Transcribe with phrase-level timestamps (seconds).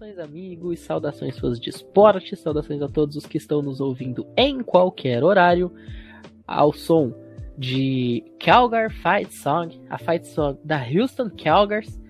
[0.00, 4.62] Saudações, amigos, saudações fãs de esporte, saudações a todos os que estão nos ouvindo em
[4.62, 5.70] qualquer horário,
[6.46, 7.12] ao som
[7.58, 12.00] de Calgar Fight Song, a Fight Song da Houston Calgars.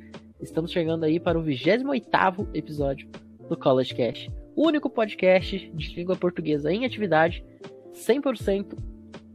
[0.40, 3.08] Estamos chegando aí para o 28º episódio
[3.48, 7.44] do College Cash, o único podcast de língua portuguesa em atividade,
[7.92, 8.78] 100%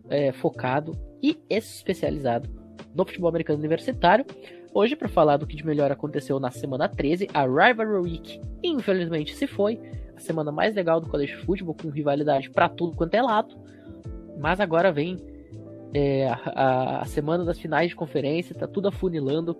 [0.08, 2.50] é, focado e especializado
[2.96, 4.26] no futebol americano universitário.
[4.78, 9.34] Hoje, para falar do que de melhor aconteceu na semana 13, a Rivalry Week infelizmente
[9.34, 9.80] se foi.
[10.18, 13.56] A semana mais legal do College Football, com rivalidade para tudo quanto é lado.
[14.38, 15.16] Mas agora vem
[15.94, 19.56] é, a, a, semana das finais de conferência, tá tudo afunilando.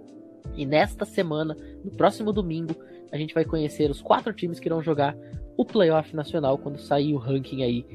[0.54, 2.76] E nesta semana, no próximo domingo,
[3.10, 5.16] a gente vai conhecer os quatro times que irão jogar
[5.56, 7.86] o playoff nacional quando sair o ranking aí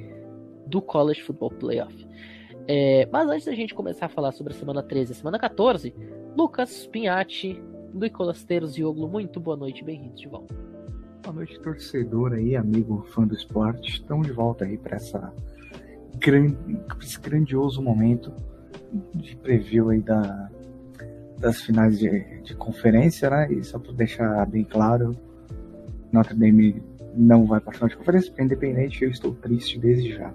[0.67, 2.09] do College Football Playoff.
[2.67, 5.39] É, mas antes da gente começar a falar sobre a semana 13 e a semana
[5.39, 5.93] 14,
[6.37, 7.61] Lucas Pinhatti,
[7.93, 10.55] Nicolas Teros e Oglo, muito boa noite, bem-vindos de volta.
[11.23, 13.91] Boa noite, torcedor aí, amigo fã do esporte.
[13.91, 15.33] Estamos de volta aí para essa
[16.19, 16.57] grande,
[17.03, 18.33] esse grandioso momento
[19.15, 20.49] de preview aí da,
[21.39, 23.53] das finais de, de conferência, né?
[23.53, 25.17] E só para deixar bem claro,
[26.13, 26.81] Notre Dame
[27.15, 30.33] não vai para a final de conferência, porque independente eu estou triste desde já.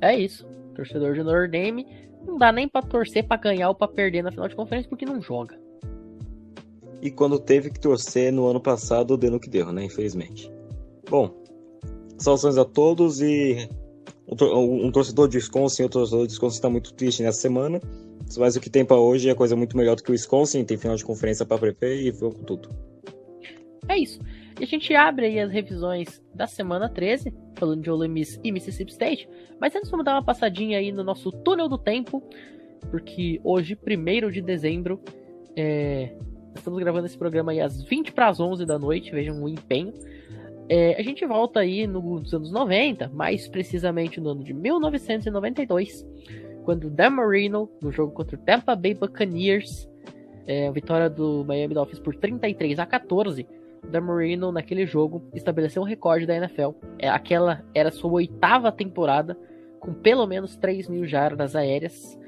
[0.00, 0.46] É isso.
[0.74, 4.30] Torcedor de Notre Dame não dá nem para torcer para ganhar ou para perder na
[4.30, 5.58] final de conferência porque não joga.
[7.02, 9.84] E quando teve que torcer no ano passado, deu no que deu, né?
[9.84, 10.50] Infelizmente.
[11.08, 11.34] Bom,
[12.18, 13.68] saudações a todos e
[14.28, 17.80] um torcedor de Wisconsin, o torcedor de Wisconsin está muito triste nessa semana.
[18.38, 20.76] Mas o que tem para hoje é coisa muito melhor do que o Wisconsin, tem
[20.76, 22.68] final de conferência para prepare e vamos tudo.
[23.88, 24.20] É isso.
[24.60, 28.50] E a gente abre aí as revisões da semana 13, falando de Ole Miss e
[28.50, 29.28] Mississippi State.
[29.60, 32.22] Mas antes vamos dar uma passadinha aí no nosso túnel do tempo,
[32.90, 35.00] porque hoje, 1 de dezembro,
[35.54, 36.12] é...
[36.56, 39.92] estamos gravando esse programa aí às 20 para as 11 da noite, vejam o empenho.
[40.68, 46.06] É, a gente volta aí nos anos 90, mais precisamente no ano de 1992,
[46.64, 49.90] quando Dan Marino, no jogo contra o Tampa Bay Buccaneers,
[50.46, 53.46] é, vitória do Miami Dolphins por 33 a 14,
[53.88, 56.70] Dan Marino naquele jogo estabeleceu um recorde da NFL.
[56.98, 59.36] É, aquela era sua oitava temporada
[59.78, 62.18] com pelo menos 3 mil jardas aéreas.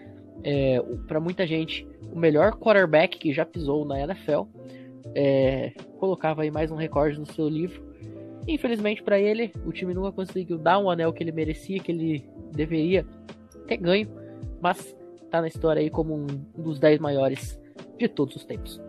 [0.45, 4.43] É, para muita gente, o melhor quarterback que já pisou na NFL.
[5.15, 7.83] É, colocava aí mais um recorde no seu livro.
[8.47, 12.25] Infelizmente para ele, o time nunca conseguiu dar um anel que ele merecia, que ele
[12.53, 13.07] deveria
[13.67, 14.09] ter ganho,
[14.61, 14.97] mas
[15.31, 16.27] tá na história aí como um
[16.63, 17.61] dos 10 maiores
[17.99, 18.81] de todos os tempos.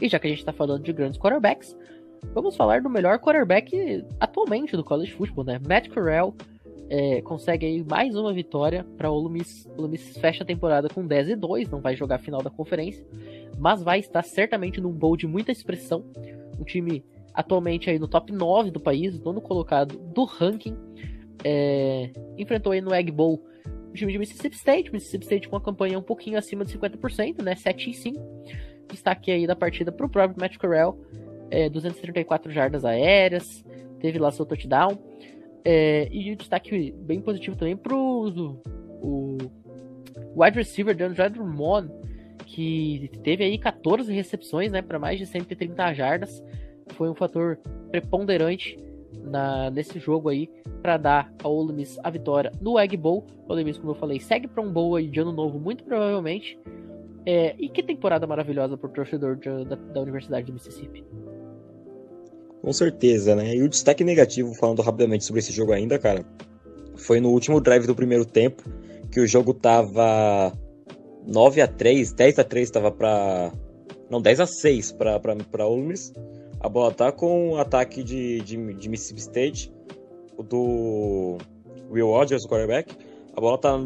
[0.00, 1.76] E já que a gente está falando de grandes quarterbacks,
[2.34, 5.60] Vamos falar do melhor quarterback atualmente do college football, né?
[5.66, 6.34] Matt Corral
[6.88, 9.42] é, consegue aí mais uma vitória para o Ole.
[9.76, 12.50] O Ole fecha a temporada com 10 e 2, não vai jogar a final da
[12.50, 13.06] conferência,
[13.58, 16.04] mas vai estar certamente num bowl de muita expressão.
[16.58, 20.76] Um time atualmente aí no top 9 do país, nono colocado do ranking.
[21.44, 23.42] É, enfrentou aí no Egg Bowl
[23.90, 27.42] o time de Mississippi State, Mississippi State com uma campanha um pouquinho acima de 50%,
[27.42, 27.54] né?
[27.56, 28.20] 7 e 5.
[28.88, 30.98] Destaque aí da partida para o próprio Matt Corral,
[31.50, 33.64] é, 234 jardas aéreas,
[34.00, 34.98] teve lá seu touchdown.
[35.64, 38.58] É, e o destaque bem positivo também o,
[39.02, 39.38] o
[40.36, 41.90] wide receiver DeAndre Drummond,
[42.46, 46.42] que teve aí 14 recepções, né, para mais de 130 jardas.
[46.94, 47.58] Foi um fator
[47.90, 48.78] preponderante
[49.22, 50.48] na, nesse jogo aí
[50.82, 53.26] para dar ao Ole Miss a vitória no Egg Bowl.
[53.46, 55.84] O Ole Miss, como eu falei, segue para um bowl aí de ano novo, muito
[55.84, 56.58] provavelmente.
[57.26, 61.04] É, e que temporada maravilhosa para o torcedor de, da, da Universidade do Mississippi.
[62.62, 63.54] Com certeza, né?
[63.54, 66.24] E o destaque negativo, falando rapidamente sobre esse jogo ainda, cara,
[66.96, 68.62] foi no último drive do primeiro tempo,
[69.10, 70.52] que o jogo tava
[71.26, 73.52] 9 a 3 10 a 3 tava pra.
[74.10, 76.12] Não, 10 a 6 pra, pra, pra Miss.
[76.60, 79.72] A bola tá com o ataque de, de, de Mississippi State,
[80.48, 81.38] do
[81.90, 82.94] Will Rogers, o quarterback.
[83.34, 83.78] A bola tá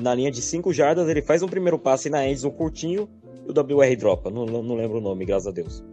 [0.00, 3.08] na linha de 5 jardas, ele faz um primeiro passe na endzone curtinho
[3.46, 4.30] e o WR dropa.
[4.30, 5.84] Não, não lembro o nome, graças a Deus.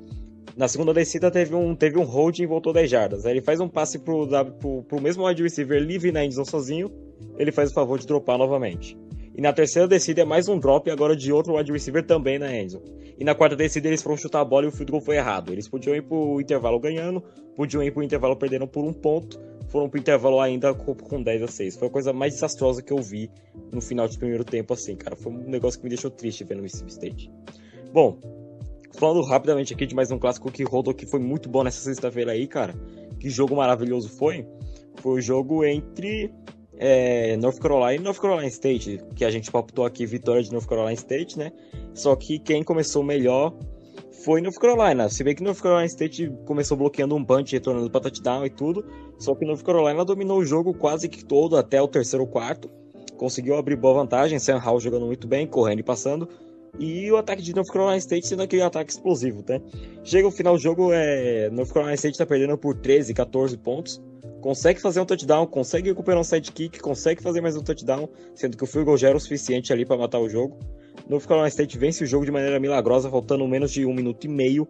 [0.56, 3.26] Na segunda descida teve um, teve um holding e voltou 10 jardas.
[3.26, 4.26] Aí ele faz um passe pro,
[4.60, 6.90] pro, pro mesmo wide receiver livre na endzone sozinho,
[7.38, 8.98] ele faz o favor de dropar novamente.
[9.36, 12.56] E na terceira descida é mais um drop agora de outro wide receiver também na
[12.56, 12.86] endzone.
[13.20, 15.52] E na quarta descida eles foram chutar a bola e o field goal foi errado.
[15.52, 17.22] Eles podiam ir pro intervalo ganhando,
[17.54, 19.38] podiam ir pro intervalo perdendo por um ponto,
[19.68, 21.76] foram pro intervalo ainda com, com 10 a 6.
[21.76, 23.30] Foi a coisa mais desastrosa que eu vi
[23.74, 25.18] no final de primeiro tempo assim, cara.
[25.18, 27.32] Foi um negócio que me deixou triste vendo o Mississippi State.
[27.92, 28.18] Bom,
[28.98, 32.32] Falando rapidamente aqui de mais um clássico que rodou que foi muito bom nessa sexta-feira
[32.32, 32.74] aí, cara.
[33.20, 34.48] Que jogo maravilhoso foi.
[35.02, 36.34] Foi o jogo entre
[36.78, 40.66] é, North Carolina e North Carolina State, que a gente palpitou aqui vitória de North
[40.66, 41.52] Carolina State, né?
[41.94, 43.54] Só que quem começou melhor
[44.24, 45.10] foi North Carolina.
[45.10, 48.86] Se bem que North Carolina State começou bloqueando um punch, retornando para touchdown e tudo,
[49.20, 52.70] só que North Carolina dominou o jogo quase que todo até o terceiro quarto.
[53.18, 56.28] Conseguiu abrir boa vantagem, Sam Howell jogando muito bem, correndo e passando.
[56.80, 59.62] E o ataque de North Carolina State sendo aquele ataque explosivo, né?
[60.04, 61.50] Chega o final do jogo, é...
[61.50, 64.02] North Carolina State tá perdendo por 13, 14 pontos.
[64.42, 68.64] Consegue fazer um touchdown, consegue recuperar um sidekick, consegue fazer mais um touchdown, sendo que
[68.64, 70.58] o field goal o suficiente ali para matar o jogo.
[71.10, 74.28] North Carolina State vence o jogo de maneira milagrosa, faltando menos de um minuto e
[74.28, 74.68] meio,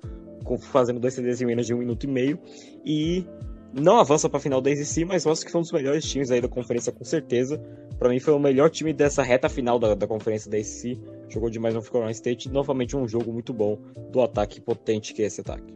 [0.60, 2.40] fazendo dois CDs em menos de um minuto e meio.
[2.86, 3.25] E
[3.74, 6.31] não avança para a final da ACC, mas mostra que foi um dos melhores times
[6.31, 7.62] aí da conferência, com certeza.
[7.97, 11.00] Para mim, foi o melhor time dessa reta final da, da conferência da ACC.
[11.30, 12.50] Jogou demais no Carolina State.
[12.50, 13.77] Novamente, um jogo muito bom
[14.12, 15.74] do ataque potente que é esse ataque.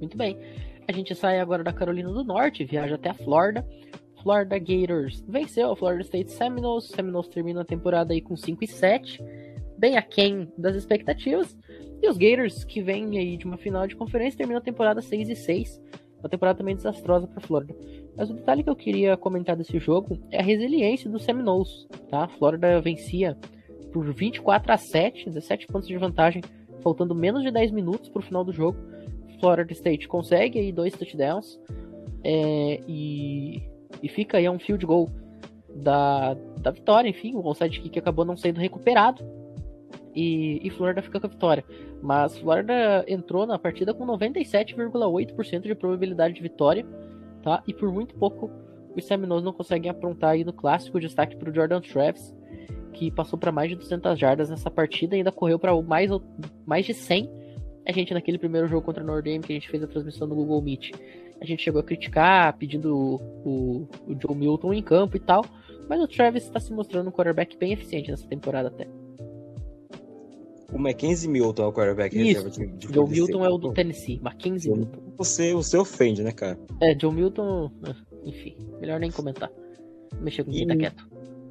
[0.00, 0.38] Muito bem.
[0.86, 3.66] A gente sai agora da Carolina do Norte, viaja até a Flórida.
[4.22, 6.88] Florida Gators venceu a Florida State Seminoles.
[6.88, 9.22] Seminoles termina a temporada aí com 5 e 7
[9.78, 11.56] bem aquém das expectativas.
[12.02, 15.28] E os Gators, que vêm aí de uma final de conferência, terminam a temporada 6
[15.30, 15.80] e 6.
[16.18, 17.74] Uma temporada também desastrosa para Florida.
[18.18, 21.86] Mas o detalhe que eu queria comentar desse jogo é a resiliência dos Seminoles.
[22.10, 22.24] Tá?
[22.24, 23.38] A Florida vencia
[23.92, 26.42] por 24 a 7, 17 pontos de vantagem,
[26.82, 28.76] faltando menos de 10 minutos para o final do jogo.
[29.40, 31.60] Florida State consegue aí dois touchdowns
[32.24, 33.62] é, e,
[34.02, 35.08] e fica aí um field goal
[35.76, 37.08] da, da vitória.
[37.08, 39.24] Enfim, o onside kick acabou não sendo recuperado
[40.12, 41.64] e, e Florida fica com a vitória.
[42.02, 46.84] Mas Florida entrou na partida com 97,8% de probabilidade de vitória,
[47.42, 47.62] tá?
[47.66, 48.50] E por muito pouco
[48.96, 52.34] os Seminoles não conseguem aprontar aí no clássico destaque para o Jordan Travis,
[52.92, 56.10] que passou para mais de 200 jardas nessa partida e ainda correu para mais,
[56.66, 57.30] mais de 100.
[57.86, 60.34] A gente naquele primeiro jogo contra o Dame que a gente fez a transmissão no
[60.34, 60.90] Google Meet,
[61.40, 63.14] a gente chegou a criticar, pedindo o,
[63.44, 65.44] o, o Joe Milton em campo e tal,
[65.88, 68.88] mas o Travis está se mostrando um quarterback bem eficiente nessa temporada até.
[70.72, 72.26] O Mackenzie Milton é o quarterback Isso.
[72.26, 74.20] reserva de, de Joe Milton é o do Tennessee.
[74.22, 75.00] Mackenzie Milton.
[75.16, 76.58] Você, você ofende, né, cara?
[76.82, 77.70] É, Joe Milton.
[77.82, 77.94] Ah,
[78.24, 79.50] enfim, melhor nem comentar.
[80.20, 81.08] Mexer com quem tá quieto.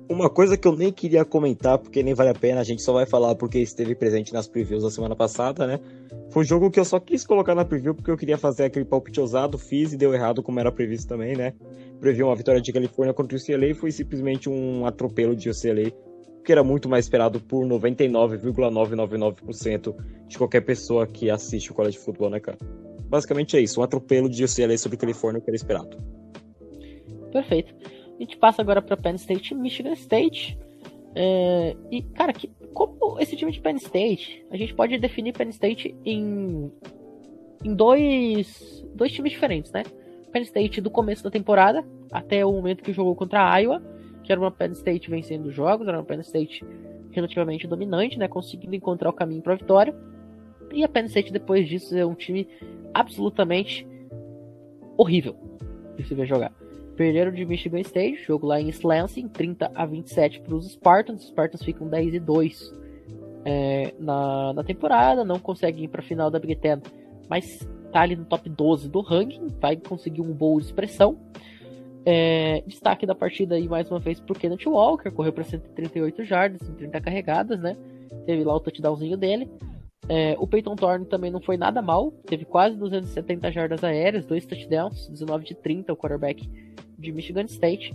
[0.10, 2.94] Uma coisa que eu nem queria comentar, porque nem vale a pena, a gente só
[2.94, 5.80] vai falar porque esteve presente nas previews da semana passada, né?
[6.30, 8.86] Foi um jogo que eu só quis colocar na preview porque eu queria fazer aquele
[8.86, 11.54] palpite ousado, fiz e deu errado, como era previsto também, né?
[12.00, 15.92] Previ uma vitória de Califórnia contra o UCLA e foi simplesmente um atropelo de UCLA
[16.48, 19.94] que era muito mais esperado por 99,999%
[20.30, 22.58] de qualquer pessoa que assiste o college football, né, cara?
[23.10, 25.98] Basicamente é isso, um atropelo de UCLA sobre Califórnia que era esperado.
[27.34, 27.76] Perfeito.
[28.16, 30.58] A gente passa agora para Penn State e Michigan State.
[31.14, 31.76] É...
[31.92, 35.94] e, cara, que, como esse time de Penn State, a gente pode definir Penn State
[36.06, 36.72] em,
[37.62, 39.84] em dois, dois times diferentes, né?
[40.32, 43.97] Penn State do começo da temporada, até o momento que jogou contra a Iowa,
[44.28, 46.62] que era uma Penn State vencendo jogos, era uma Penn State
[47.12, 49.96] relativamente dominante, né, conseguindo encontrar o caminho para a vitória.
[50.74, 52.46] E a Penn State depois disso é um time
[52.94, 53.88] absolutamente
[54.98, 55.34] horrível
[55.96, 56.52] de se ver jogar.
[56.98, 61.22] Perderam de Michigan State, jogo lá em Lansing, 30 a 27 para os Spartans.
[61.22, 62.74] Os Spartans ficam 10 e 2
[63.46, 66.82] é, na, na temporada, não conseguem ir para a final da Big Ten,
[67.30, 71.18] mas tá ali no top 12 do ranking, vai conseguir um bowl de expressão.
[72.10, 76.62] É, destaque da partida aí mais uma vez pro Kenneth Walker, correu para 138 jardas,
[76.78, 77.76] 30 carregadas, né?
[78.26, 79.52] Teve lá o touchdownzinho dele.
[80.08, 84.46] É, o Peyton Thorne também não foi nada mal, teve quase 270 jardas aéreas, dois
[84.46, 86.50] touchdowns, 19 de 30, o quarterback
[86.98, 87.94] de Michigan State.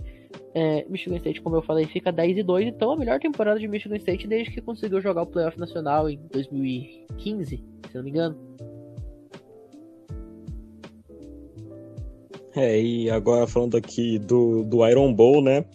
[0.53, 3.67] É, Michigan State, como eu falei, fica 10 e 2, então a melhor temporada de
[3.67, 7.47] Michigan State desde que conseguiu jogar o playoff nacional em 2015,
[7.89, 8.37] se não me engano.
[12.55, 15.65] É, e agora falando aqui do, do Iron Bowl, né?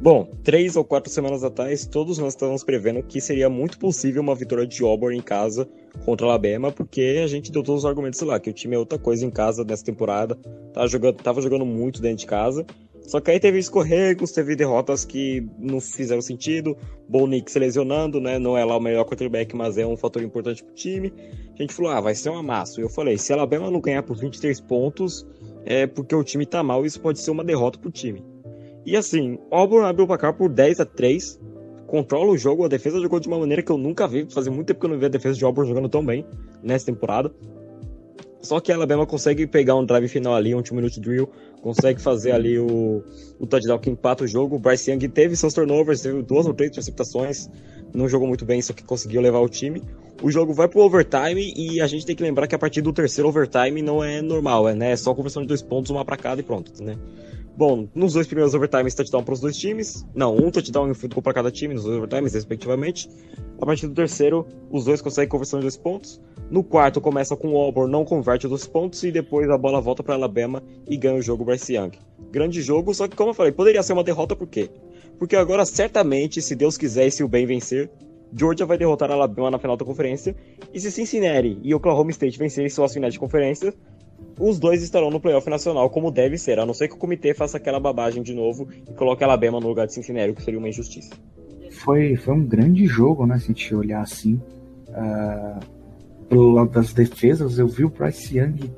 [0.00, 4.34] Bom, três ou quatro semanas atrás, todos nós estávamos prevendo que seria muito possível uma
[4.34, 5.68] vitória de Auburn em casa
[6.04, 8.78] contra a Alabama, porque a gente deu todos os argumentos lá, que o time é
[8.78, 10.36] outra coisa em casa nessa temporada,
[10.72, 12.64] tava jogando, tava jogando muito dentro de casa.
[13.08, 16.76] Só que aí teve escorregos, teve derrotas que não fizeram sentido.
[17.08, 18.38] Bo Nick se lesionando, né?
[18.38, 21.10] Não é lá o melhor quarterback, mas é um fator importante pro time.
[21.58, 22.78] A gente falou, ah, vai ser um amasso.
[22.78, 25.26] E eu falei, se a Alabama não ganhar por 23 pontos,
[25.70, 28.24] é porque o time tá mal, isso pode ser uma derrota pro time.
[28.86, 31.38] E assim, Auburn abriu o placar por 10 a 3
[31.86, 34.66] controla o jogo, a defesa jogou de uma maneira que eu nunca vi, fazia muito
[34.66, 36.24] tempo que eu não vi a defesa de Auburn jogando tão bem
[36.62, 37.32] nessa temporada.
[38.40, 41.28] Só que a Alabama consegue pegar um drive final ali, um 2 minute drill,
[41.60, 43.02] consegue fazer ali o,
[43.38, 44.56] o touchdown que empata o jogo.
[44.56, 47.50] O Bryce Young teve seus turnovers, teve duas ou três interceptações,
[47.94, 49.82] não jogou muito bem, só que conseguiu levar o time.
[50.22, 52.92] O jogo vai pro overtime e a gente tem que lembrar que a partir do
[52.92, 54.92] terceiro overtime não é normal, é, né?
[54.92, 56.96] é só conversão de dois pontos, uma para cada e pronto, né?
[57.58, 60.06] Bom, nos dois primeiros overtimes, touchdown para os dois times.
[60.14, 63.10] Não, um touchdown e um field goal para cada time, nos dois overtimes, respectivamente.
[63.60, 66.20] A partir do terceiro, os dois conseguem conversão de dois pontos.
[66.52, 69.02] No quarto, começa com o Auburn, não converte dois pontos.
[69.02, 71.90] E depois a bola volta para Alabama e ganha o jogo Bryce Young.
[72.30, 74.70] Grande jogo, só que como eu falei, poderia ser uma derrota por quê?
[75.18, 77.90] Porque agora, certamente, se Deus quiser e se o bem vencer,
[78.32, 80.34] Georgia vai derrotar Alabama na final da conferência.
[80.72, 83.74] E se Cincinnati e Oklahoma State vencerem suas finais de conferência,
[84.38, 87.34] os dois estarão no playoff nacional, como deve ser, a não ser que o comitê
[87.34, 90.58] faça aquela babagem de novo e coloque Alabama no lugar de Cincinnati, o que seria
[90.58, 91.10] uma injustiça.
[91.70, 93.38] Foi, foi um grande jogo, né?
[93.38, 94.40] Se a gente olhar assim.
[94.88, 95.78] Uh,
[96.28, 98.70] pelo lado das defesas, eu vi o Bryce Young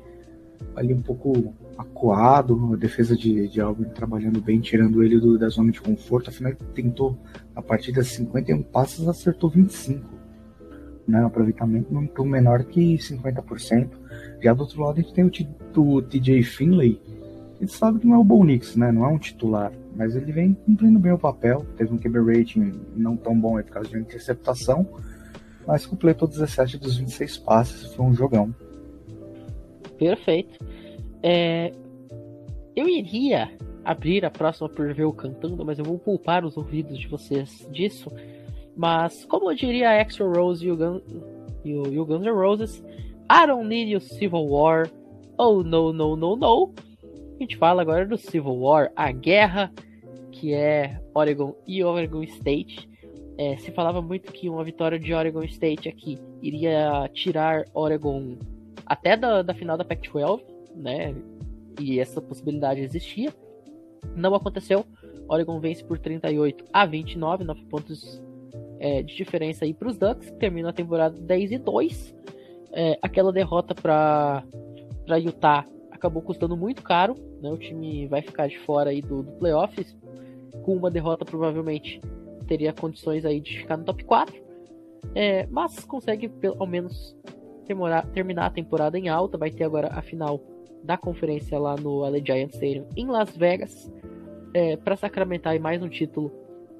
[0.75, 3.59] ali um pouco acuado, a defesa de, de
[3.93, 6.29] trabalhando bem, tirando ele do, da zona de conforto.
[6.29, 7.17] Afinal, ele tentou
[7.55, 10.05] a partir 51 passos, acertou 25.
[11.07, 11.21] Né?
[11.21, 13.89] Um aproveitamento não tão menor que 50%.
[14.41, 17.01] Já do outro lado, a gente tem o, TJ Finlay.
[17.59, 18.91] Ele sabe que não é o Bo Nix, né?
[18.91, 21.65] Não é um titular, mas ele vem cumprindo bem o papel.
[21.77, 24.87] Teve um QB rating não tão bom por causa de uma interceptação,
[25.67, 27.93] mas completou 17 dos 26 passes.
[27.93, 28.53] Foi um jogão.
[29.99, 30.57] Perfeito.
[31.23, 31.71] É,
[32.75, 33.49] eu iria
[33.83, 38.11] abrir a próxima preview cantando, mas eu vou poupar os ouvidos de vocês disso.
[38.75, 41.01] Mas, como eu diria Extra Rose e o, Gun,
[41.63, 42.83] e o, e o Guns N' Roses,
[43.29, 44.89] I don't need your Civil War.
[45.37, 46.73] Oh, no, no, no, no.
[47.35, 49.71] A gente fala agora do Civil War, a guerra
[50.31, 52.89] que é Oregon e Oregon State.
[53.37, 58.37] É, se falava muito que uma vitória de Oregon State aqui iria tirar Oregon
[58.85, 60.41] até da, da final da Pac-12,
[60.75, 61.15] né?
[61.79, 63.33] E essa possibilidade existia.
[64.15, 64.85] Não aconteceu.
[65.27, 68.21] Oregon vence por 38 a 29, 9 pontos
[68.79, 72.15] é, de diferença aí para os Ducks, que terminam a temporada 10 e 2.
[72.73, 74.43] É, aquela derrota para
[75.17, 77.15] Utah acabou custando muito caro.
[77.41, 77.49] Né?
[77.51, 79.95] O time vai ficar de fora aí do, do playoffs.
[80.63, 82.01] Com uma derrota, provavelmente
[82.47, 84.35] teria condições aí de ficar no top 4.
[85.15, 87.15] É, mas consegue pelo, ao menos
[88.13, 89.37] terminar a temporada em alta.
[89.37, 90.41] Vai ter agora a final
[90.83, 93.91] da conferência lá no Allegiant Stadium em Las Vegas
[94.53, 96.31] é, para sacramentar mais um título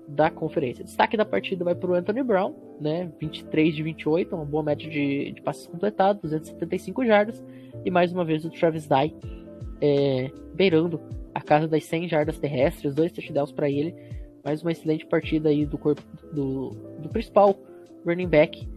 [0.07, 0.83] da conferência.
[0.83, 3.11] Destaque da partida vai para o Anthony Brown, né?
[3.19, 7.43] 23 de 28, uma boa média de, de passes completados, 275 jardas.
[7.85, 9.15] E mais uma vez o Travis Dye
[9.79, 10.99] é, beirando
[11.33, 13.95] a casa das 100 jardas terrestres, dois touchdowns para ele.
[14.43, 16.01] Mais uma excelente partida aí do corpo
[16.33, 17.55] do, do principal
[18.05, 18.67] running back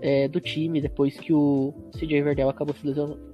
[0.00, 3.31] é, do time, depois que o CJ Verdell acabou se lesionando.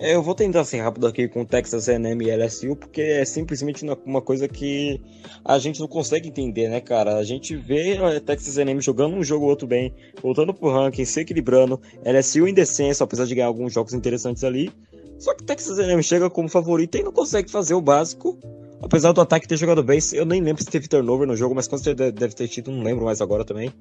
[0.00, 3.84] É, eu vou tentar ser rápido aqui com Texas A&M e LSU, porque é simplesmente
[4.06, 5.00] uma coisa que
[5.44, 7.16] a gente não consegue entender, né, cara?
[7.16, 11.04] A gente vê a Texas A&M jogando um jogo ou outro bem, voltando pro ranking,
[11.04, 14.70] se equilibrando, LSU em descenso, apesar de ganhar alguns jogos interessantes ali.
[15.18, 18.38] Só que Texas A&M chega como favorito e não consegue fazer o básico,
[18.80, 19.98] apesar do ataque ter jogado bem.
[20.12, 22.84] Eu nem lembro se teve turnover no jogo, mas com certeza deve ter tido, não
[22.84, 23.72] lembro mais agora também.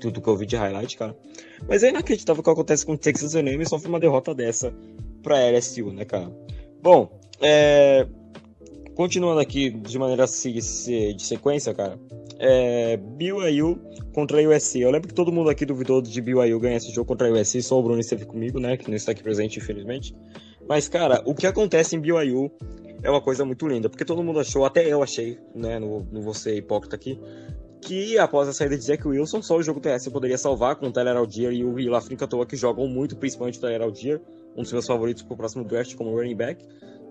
[0.00, 1.16] Tudo que eu vi de highlight, cara.
[1.68, 4.72] Mas é inacreditável o que acontece com o Texas A&M sofre uma derrota dessa
[5.26, 6.30] para LSU, né, cara?
[6.80, 8.06] Bom, é...
[8.94, 11.98] continuando aqui de maneira de sequência, cara.
[12.38, 12.96] É...
[12.96, 13.80] BYU
[14.14, 14.80] contra a USC.
[14.80, 17.60] Eu lembro que todo mundo aqui duvidou de BYU ganhar esse jogo contra a USC,
[17.60, 20.14] só o Bruno esteve comigo, né, que não está aqui presente, infelizmente.
[20.68, 22.48] Mas, cara, o que acontece em BYU
[23.02, 26.22] é uma coisa muito linda, porque todo mundo achou, até eu achei, né, não, não
[26.22, 27.18] vou hipócrita aqui,
[27.80, 30.92] que após a saída de Zach Wilson, só o jogo terrestre poderia salvar com o
[30.92, 31.16] Tyler
[31.52, 33.82] e o Will Africa Toa, que jogam muito, principalmente o Tyler
[34.56, 36.64] um dos meus favoritos pro próximo draft como running back.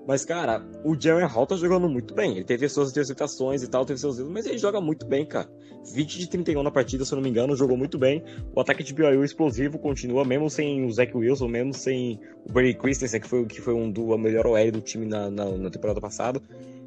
[0.07, 2.33] Mas, cara, o Jaren Hall tá jogando muito bem.
[2.33, 5.49] Ele teve suas interceptações e tal, teve seus erros, mas ele joga muito bem, cara.
[5.93, 8.23] 20 de 31 na partida, se eu não me engano, jogou muito bem.
[8.55, 12.75] O ataque de BYU explosivo continua, mesmo sem o Zach Wilson, mesmo sem o Brady
[12.75, 15.99] Christensen, que foi, que foi um do melhor OL do time na, na, na temporada
[15.99, 16.39] passada.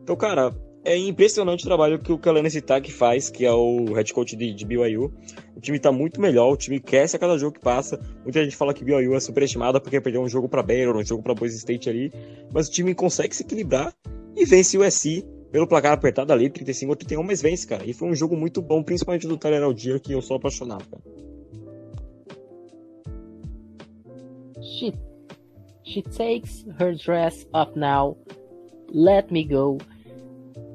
[0.02, 4.12] Então, cara, é impressionante o trabalho que o Kalene Sitak faz, que é o head
[4.14, 5.12] coach de, de BYU.
[5.56, 8.00] O time tá muito melhor, o time cresce a cada jogo que passa.
[8.22, 11.22] Muita gente fala que BYU é superestimada porque perdeu um jogo para Baylor, um jogo
[11.22, 12.12] para Boise State ali,
[12.52, 13.92] mas o time consegue se equilibrar
[14.36, 17.84] e vence o USC pelo placar apertado ali, 35 a 31, mas vence, cara.
[17.84, 21.02] E foi um jogo muito bom, principalmente do Tyler Algier, que eu sou apaixonado, cara.
[24.62, 24.92] She,
[25.84, 28.16] she takes her dress off now.
[28.92, 29.78] Let me go.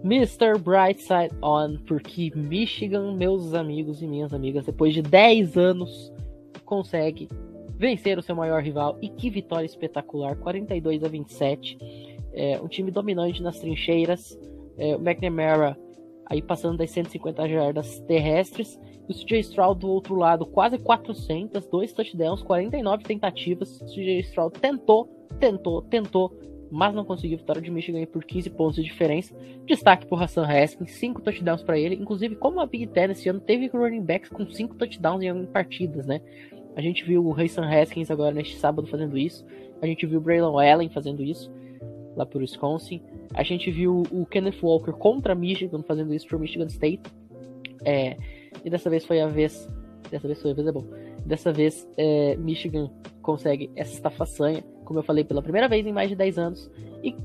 [0.04, 0.58] Mr.
[0.58, 6.12] Brightside On, porque Michigan, meus amigos e minhas amigas, depois de 10 anos,
[6.66, 7.30] consegue
[7.78, 8.98] vencer o seu maior rival.
[9.02, 10.36] E que vitória espetacular!
[10.36, 11.78] 42 a 27.
[12.34, 14.38] É, um time dominante nas trincheiras.
[14.78, 15.78] É, o McNamara
[16.26, 18.80] aí passando das 150 jardas terrestres.
[19.08, 23.82] E o CJ Stroud do outro lado, quase 400, dois touchdowns, 49 tentativas.
[23.82, 25.06] O CJ Stroud tentou,
[25.40, 26.30] tentou, tentou,
[26.74, 27.38] mas não conseguiu.
[27.38, 29.36] Vitória de Michigan por 15 pontos de diferença.
[29.66, 31.96] Destaque pro Hassan Haskins, 5 touchdowns para ele.
[31.96, 36.08] Inclusive, como a Big Ten esse ano teve running backs com 5 touchdowns em partidas,
[36.08, 36.20] né?
[36.76, 39.46] A gente viu o Hassan Haskins agora neste sábado fazendo isso.
[39.82, 41.52] A gente viu o Braylon Allen fazendo isso
[42.16, 43.00] lá por Wisconsin.
[43.36, 47.04] A gente viu o Kenneth Walker contra Michigan fazendo isso pro Michigan State.
[47.86, 48.18] É,
[48.66, 49.70] e dessa vez foi a vez.
[50.10, 50.86] Dessa vez foi a vez, é bom.
[51.24, 52.90] Dessa vez, é, Michigan
[53.22, 56.72] consegue essa façanha, como eu falei, pela primeira vez em mais de 10 anos.
[57.04, 57.16] E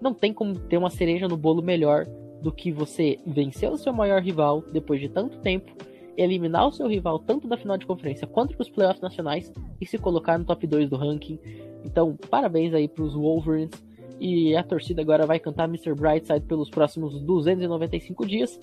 [0.00, 2.06] não tem como ter uma cereja no bolo melhor
[2.42, 5.72] do que você vencer o seu maior rival depois de tanto tempo,
[6.16, 9.86] eliminar o seu rival tanto da final de conferência quanto para os playoffs nacionais e
[9.86, 11.38] se colocar no top 2 do ranking.
[11.84, 13.88] Então, parabéns aí para os Wolverines.
[14.20, 15.94] E a torcida agora vai cantar Mr.
[15.94, 18.60] Brightside pelos próximos 295 dias.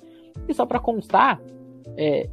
[0.50, 1.42] E só para constar,
[1.96, 2.30] é,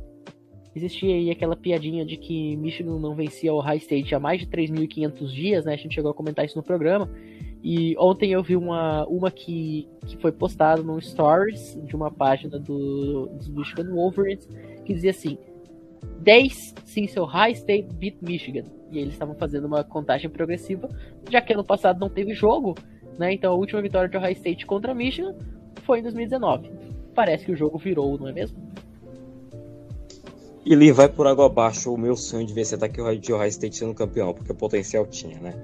[0.74, 4.46] existia aí aquela piadinha de que Michigan não vencia o High State há mais de
[4.46, 5.74] 3.500 dias, né?
[5.74, 7.10] A gente chegou a comentar isso no programa.
[7.62, 12.58] E ontem eu vi uma, uma que, que foi postada no Stories de uma página
[12.58, 14.48] do, dos Michigan Wolverines
[14.84, 15.38] que dizia assim:
[16.20, 18.64] 10 since High State beat Michigan.
[18.90, 20.88] E eles estavam fazendo uma contagem progressiva,
[21.30, 22.74] já que ano passado não teve jogo,
[23.18, 23.32] né?
[23.32, 25.34] Então a última vitória de Ohio State contra Michigan
[25.82, 26.70] foi em 2019.
[27.14, 28.58] Parece que o jogo virou, não é mesmo?
[30.64, 33.76] Ele vai por água abaixo o meu sonho de ver se ataque de Ohio State
[33.76, 35.54] sendo campeão, porque o potencial tinha, né?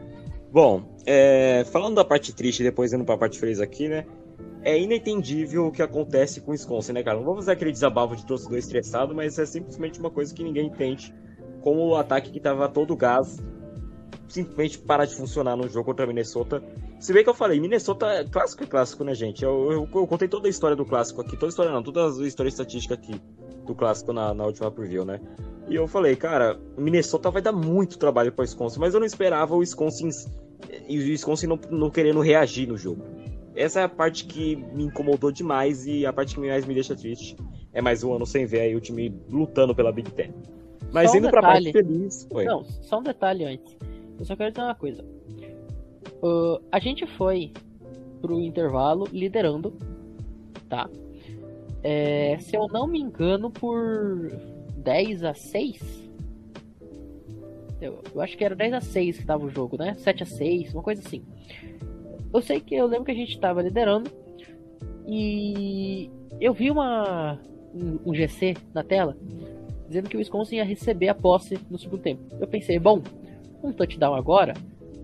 [0.50, 4.04] Bom, é, falando da parte triste, depois indo para a parte feliz aqui, né?
[4.62, 7.16] É inentendível o que acontece com o Wisconsin, né, cara?
[7.16, 10.66] Não vamos fazer aquele desabafo de torcedor estressado, mas é simplesmente uma coisa que ninguém
[10.66, 11.14] entende.
[11.60, 13.38] Como o ataque que tava todo gás
[14.26, 16.62] simplesmente parar de funcionar no jogo contra Minnesota.
[16.98, 19.44] Se bem que eu falei, Minnesota é clássico é clássico, né, gente?
[19.44, 22.06] Eu, eu, eu, contei toda a história do clássico aqui, toda a história não, toda
[22.06, 23.18] a história estatística aqui
[23.68, 25.20] do clássico na, na última preview, né?
[25.68, 29.06] E eu falei, cara, Minnesota vai dar muito trabalho para o Wisconsin, mas eu não
[29.06, 30.08] esperava o Wisconsin
[30.88, 33.04] e o Wisconsin não, não querendo reagir no jogo.
[33.54, 36.96] Essa é a parte que me incomodou demais e a parte que mais me deixa
[36.96, 37.36] triste.
[37.72, 40.32] É mais um ano sem ver aí o time lutando pela Big Ten.
[40.92, 41.72] Mas indo um pra detalhe.
[41.72, 42.26] parte feliz.
[42.30, 42.44] Foi.
[42.44, 43.76] Não, só um detalhe antes.
[44.18, 45.04] Eu só quero dizer uma coisa.
[46.22, 47.52] Uh, a gente foi
[48.22, 49.76] pro intervalo liderando,
[50.68, 50.88] tá?
[51.82, 54.30] É, se eu não me engano, por
[54.76, 56.08] 10 a 6.
[57.80, 59.94] Eu, eu acho que era 10 a 6 que tava o jogo, né?
[59.94, 61.22] 7 a 6, uma coisa assim.
[62.32, 64.10] Eu sei que eu lembro que a gente tava liderando
[65.06, 66.10] e
[66.40, 67.40] eu vi uma
[67.74, 69.16] um, GC na tela
[69.86, 72.22] dizendo que o Wisconsin ia receber a posse no segundo tempo.
[72.38, 73.02] Eu pensei, bom,
[73.62, 74.52] um touchdown agora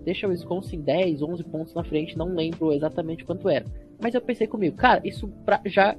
[0.03, 3.65] deixa o Wisconsin 10, 11 pontos na frente, não lembro exatamente quanto era.
[3.99, 5.95] Mas eu pensei comigo, cara, isso pra, já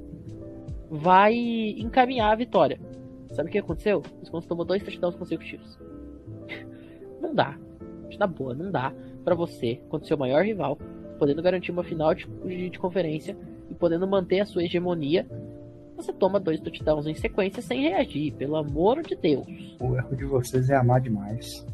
[0.89, 1.35] vai
[1.77, 2.79] encaminhar a vitória.
[3.31, 4.01] Sabe o que aconteceu?
[4.15, 5.77] O Wisconsin tomou dois touchdowns consecutivos.
[7.21, 7.57] não dá.
[8.17, 8.91] Na boa, não dá
[9.23, 10.77] para você, contra seu maior rival,
[11.19, 13.37] podendo garantir uma final de, de, de conferência
[13.69, 15.27] e podendo manter a sua hegemonia,
[15.95, 19.47] você toma dois touchdowns em sequência sem reagir, pelo amor de Deus.
[19.79, 21.65] O erro de vocês é amar demais.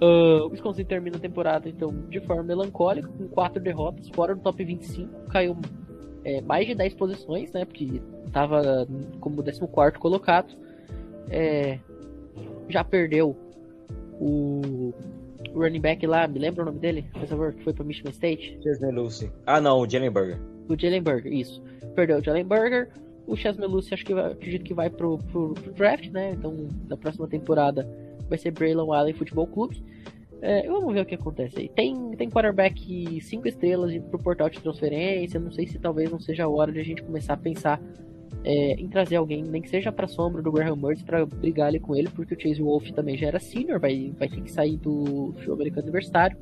[0.00, 4.40] Uh, o Wisconsin termina a temporada então de forma melancólica, com quatro derrotas, fora do
[4.40, 5.56] top 25, caiu
[6.26, 7.64] é, mais de 10 posições, né?
[7.64, 8.84] Porque estava
[9.20, 9.60] como 14
[9.96, 10.52] colocado.
[11.30, 11.78] É,
[12.68, 13.36] já perdeu
[14.20, 14.92] o,
[15.54, 17.08] o running back lá, me lembra o nome dele?
[17.12, 18.58] Por favor, que foi para Michigan State?
[18.60, 19.30] Chesney Lucy.
[19.46, 20.40] Ah, não, o Jalen Burger.
[20.68, 21.62] O Jalen Burger, isso.
[21.94, 22.88] Perdeu o Jalen Burger.
[23.24, 26.32] O Chesney Lucy acho que vai, acredito que vai pro, pro, pro draft, né?
[26.32, 27.88] Então, na próxima temporada
[28.28, 29.80] vai ser Braylon Allen Futebol Clube.
[30.48, 31.68] É, vamos ver o que acontece aí.
[31.68, 35.40] Tem, tem quarterback 5 estrelas indo pro portal de transferência.
[35.40, 37.82] Não sei se talvez não seja a hora de a gente começar a pensar
[38.44, 41.80] é, em trazer alguém, nem que seja pra sombra do Graham Mertz, pra brigar ali
[41.80, 44.76] com ele, porque o Chase Wolf também já era senior, vai, vai ter que sair
[44.76, 46.36] do show americano universitário.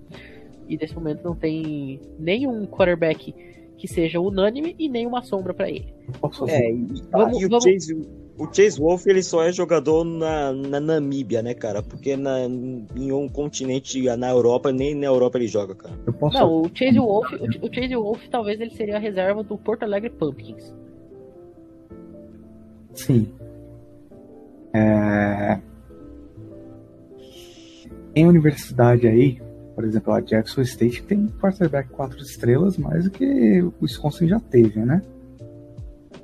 [0.69, 3.35] E nesse momento não tem nenhum quarterback
[3.79, 5.95] que seja unânime e nem uma sombra para ele.
[6.21, 10.05] Posso É, e, Vamos- e o, vamos- Chase, o Chase Wolf ele só é jogador
[10.05, 11.83] na, na Namíbia, né, cara?
[11.83, 15.95] Porque na, em um continente, na Europa, nem na Europa ele joga, cara.
[16.05, 19.45] eu posso Não, o Chase Wolf, o, o Chase Wolf talvez ele seria a reserva
[19.45, 20.75] do Porto Alegre Pumpkins.
[22.93, 23.33] Sim.
[24.73, 25.61] É...
[28.17, 29.41] Em universidade aí,
[29.77, 34.41] por exemplo, a Jackson State tem quarterback quatro estrelas mais do que o Wisconsin já
[34.41, 35.03] teve, né?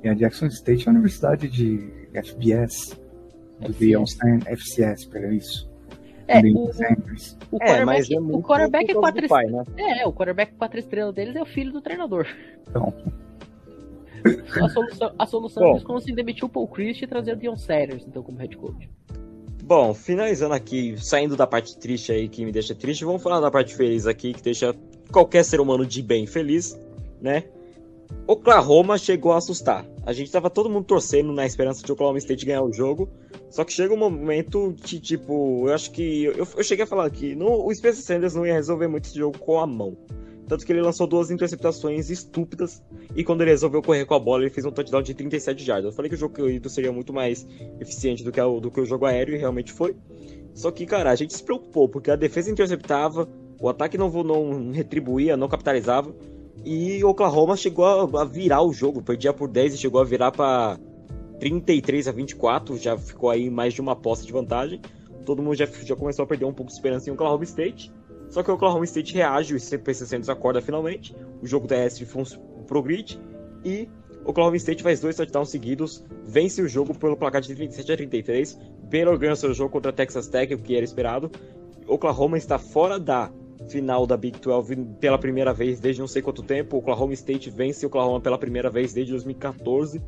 [0.03, 2.97] E a Jackson State é uma universidade de FBS,
[3.59, 3.79] do FCS.
[3.79, 5.69] Deion Sanders, FCS, pera isso.
[6.27, 7.37] É, Deion o, Sanders.
[7.51, 9.63] o quarterback, o quarterback causa quatro pai, né?
[9.77, 12.27] É, o quarterback quatro estrelas deles é o filho do treinador.
[12.69, 12.93] Então,
[14.61, 15.69] A solução, a solução Bom.
[15.69, 18.55] é o Wisconsin demitir o Paul Christie e trazer o Dion Sanders, então, como head
[18.55, 18.89] coach.
[19.63, 23.49] Bom, finalizando aqui, saindo da parte triste aí que me deixa triste, vamos falar da
[23.49, 24.75] parte feliz aqui que deixa
[25.11, 26.79] qualquer ser humano de bem feliz,
[27.21, 27.45] né?
[28.27, 29.85] Oklahoma chegou a assustar.
[30.05, 33.09] A gente tava todo mundo torcendo na esperança de Oklahoma State ganhar o jogo.
[33.49, 36.23] Só que chega um momento que, tipo, eu acho que.
[36.23, 39.17] Eu, eu cheguei a falar que no, o Spencer Sanders não ia resolver muito esse
[39.17, 39.97] jogo com a mão.
[40.47, 42.81] Tanto que ele lançou duas interceptações estúpidas.
[43.15, 45.85] E quando ele resolveu correr com a bola, ele fez um touchdown de 37 jardas.
[45.85, 47.47] Eu falei que o jogo corrido seria muito mais
[47.79, 49.95] eficiente do que, o, do que o jogo aéreo, e realmente foi.
[50.53, 53.29] Só que, cara, a gente se preocupou, porque a defesa interceptava,
[53.61, 56.13] o ataque não, não retribuía, não capitalizava.
[56.63, 60.79] E Oklahoma chegou a, virar o jogo, perdia por 10 e chegou a virar para
[61.39, 64.79] 33 a 24, já ficou aí mais de uma posse de vantagem.
[65.25, 67.91] Todo mundo já, já começou a perder um pouco de esperança em Oklahoma State.
[68.29, 72.07] Só que o Oklahoma State reage, o CP 600 acorda finalmente, o jogo terrestre
[72.65, 73.19] progride
[73.65, 73.89] e
[74.23, 78.59] Oklahoma State faz dois touchdowns seguidos, vence o jogo pelo placar de 37 a 33.
[78.83, 81.31] Baylor ganha seu jogo contra Texas Tech, o que era esperado.
[81.87, 83.31] Oklahoma está fora da
[83.69, 86.77] final da Big 12 pela primeira vez desde não sei quanto tempo.
[86.77, 90.01] Oklahoma State vence Oklahoma pela primeira vez desde 2014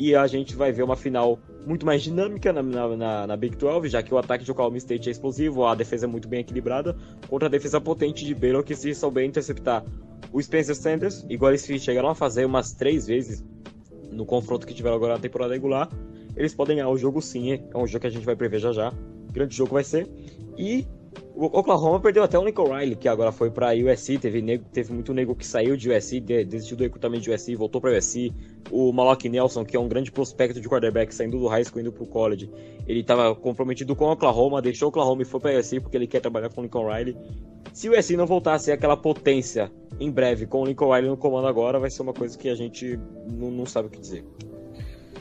[0.00, 3.88] e a gente vai ver uma final muito mais dinâmica na, na, na, Big 12,
[3.88, 6.96] já que o ataque de Oklahoma State é explosivo, a defesa é muito bem equilibrada,
[7.28, 9.84] contra a defesa potente de Baylor, que se souber interceptar
[10.32, 13.44] o Spencer Sanders, igual eles chegaram a fazer umas três vezes
[14.10, 15.90] no confronto que tiveram agora na temporada regular,
[16.34, 18.72] eles podem ganhar o jogo sim, é um jogo que a gente vai prever já
[18.72, 18.92] já,
[19.30, 20.08] grande jogo vai ser,
[20.56, 20.86] e
[21.34, 24.18] o Oklahoma perdeu até o Lincoln Riley, que agora foi para USC.
[24.18, 27.56] Teve, nego, teve muito nego que saiu de USC, de, desistiu do recrutamento de USC,
[27.56, 28.32] voltou para USC.
[28.70, 31.92] O Malak Nelson, que é um grande prospecto de quarterback, saindo do high school indo
[31.92, 32.50] pro college.
[32.86, 36.06] Ele estava comprometido com o Oklahoma, deixou o Oklahoma e foi para USC porque ele
[36.06, 37.16] quer trabalhar com o Lincoln Riley.
[37.72, 41.08] Se o USC não voltar a ser aquela potência em breve com o Lincoln Riley
[41.08, 42.98] no comando agora, vai ser uma coisa que a gente
[43.30, 44.24] não, não sabe o que dizer.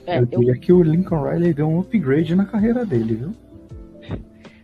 [0.06, 0.60] É, eu diria eu...
[0.60, 3.49] que o Lincoln Riley deu um upgrade na carreira dele, viu?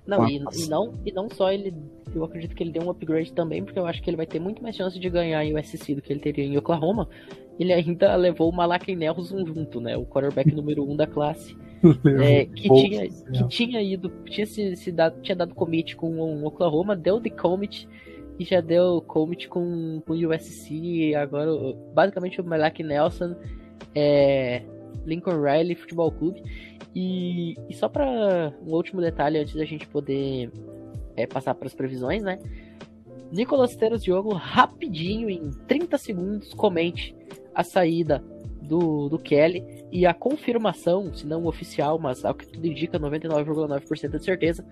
[0.08, 1.74] Não, e, e, não, e não só ele.
[2.14, 4.40] Eu acredito que ele deu um upgrade também, porque eu acho que ele vai ter
[4.40, 7.10] muito mais chance de ganhar em USC do que ele teria em Oklahoma.
[7.60, 9.98] Ele ainda levou o Malakai Nelson junto, né?
[9.98, 11.58] O quarterback número um da classe.
[12.22, 16.46] é, que, tinha, que tinha ido, tinha se, se dado, tinha dado commit com o
[16.46, 17.88] Oklahoma, deu de commit
[18.40, 21.14] e já deu commit com, com o USC.
[21.16, 21.52] Agora,
[21.94, 23.36] basicamente, o Malak Nelson
[23.94, 24.64] é
[25.06, 26.42] Lincoln Riley Futebol Clube.
[26.96, 30.50] E, e só para um último detalhe antes da gente poder
[31.18, 32.40] é, passar para as previsões, né?
[33.32, 37.14] Nicolas Teros Diogo, rapidinho, em 30 segundos, comente
[37.54, 38.24] a saída
[38.62, 44.18] do, do Kelly e a confirmação, se não oficial, mas ao que tudo indica, 99,9%
[44.18, 44.66] de certeza,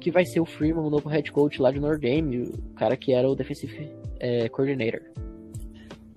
[0.00, 2.96] que vai ser o Freeman, o novo head coach lá de Notre Dame, o cara
[2.96, 5.00] que era o defensive é, coordinator.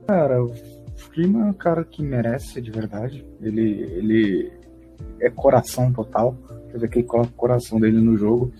[0.07, 0.51] Cara, o
[0.95, 3.23] Freeman é um cara que merece de verdade.
[3.41, 4.51] Ele, ele
[5.19, 6.35] é coração total.
[6.71, 8.51] Você vê que ele coloca o coração dele no jogo.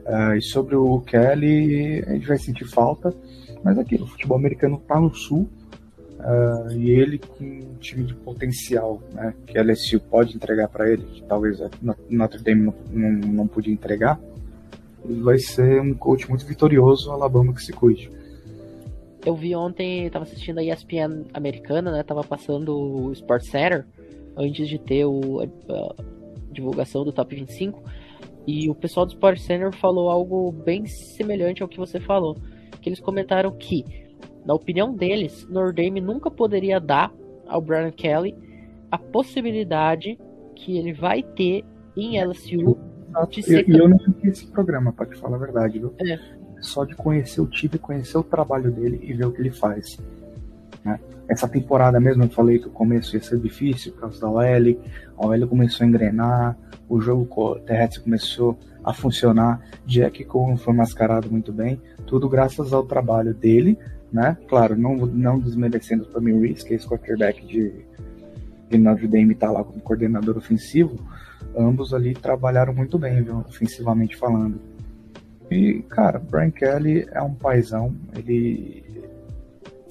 [0.00, 3.14] Uh, e sobre o Kelly, a gente vai sentir falta.
[3.62, 5.48] Mas aqui, o futebol americano está no sul.
[6.24, 10.90] Uh, e ele com um time de potencial, né, que a LSU pode entregar para
[10.90, 11.68] ele, que talvez a
[12.08, 14.18] Notre Dame não, não, não podia entregar,
[15.04, 18.10] ele vai ser um coach muito vitorioso, Alabama que se cuide.
[19.24, 23.84] Eu vi ontem, estava assistindo a ESPN americana, né, tava passando o Sports Center,
[24.36, 25.94] antes de ter o, a,
[26.52, 27.82] divulgação do Top 25.
[28.46, 32.36] E o pessoal do Sport Center falou algo bem semelhante ao que você falou.
[32.80, 33.84] Que eles comentaram que,
[34.44, 37.12] na opinião deles, Nordame nunca poderia dar
[37.46, 38.36] ao Brian Kelly
[38.90, 40.18] a possibilidade
[40.54, 41.64] que ele vai ter
[41.96, 42.76] em LSU
[43.30, 43.68] de ser.
[43.68, 45.94] E eu, eu não vi esse programa, para te falar a verdade, viu?
[46.00, 46.18] É.
[46.60, 49.98] Só de conhecer o time, conhecer o trabalho dele e ver o que ele faz.
[50.84, 50.98] Né?
[51.28, 54.42] Essa temporada mesmo, eu falei que o começo ia ser difícil por causa da OL,
[55.16, 56.56] a OL começou a engrenar,
[56.88, 62.84] o jogo terrestre começou a funcionar, Jack Cohen foi mascarado muito bem, tudo graças ao
[62.84, 63.78] trabalho dele,
[64.12, 64.36] né?
[64.48, 67.72] Claro, não, não desmerecendo o Tommy Reese, que é esse quarterback de,
[68.68, 70.98] de Notre Dame tá lá como coordenador ofensivo,
[71.56, 74.60] ambos ali trabalharam muito bem, viu, ofensivamente falando.
[75.50, 78.83] E, cara, Brian Kelly é um paizão, ele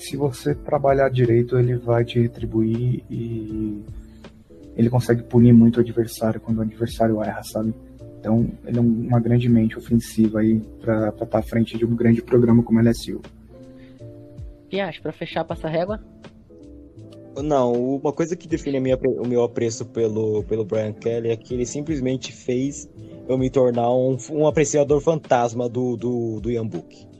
[0.03, 3.81] se você trabalhar direito, ele vai te retribuir e
[4.75, 7.73] ele consegue punir muito o adversário quando o adversário erra, sabe?
[8.19, 11.95] Então, ele é uma grande mente ofensiva aí para estar tá à frente de um
[11.95, 13.21] grande programa como a LSU.
[14.69, 16.03] E acho, para fechar, passa régua?
[17.41, 21.53] Não, uma coisa que define minha, o meu apreço pelo, pelo Brian Kelly é que
[21.53, 22.89] ele simplesmente fez
[23.27, 27.12] eu me tornar um, um apreciador fantasma do, do, do Ian Book.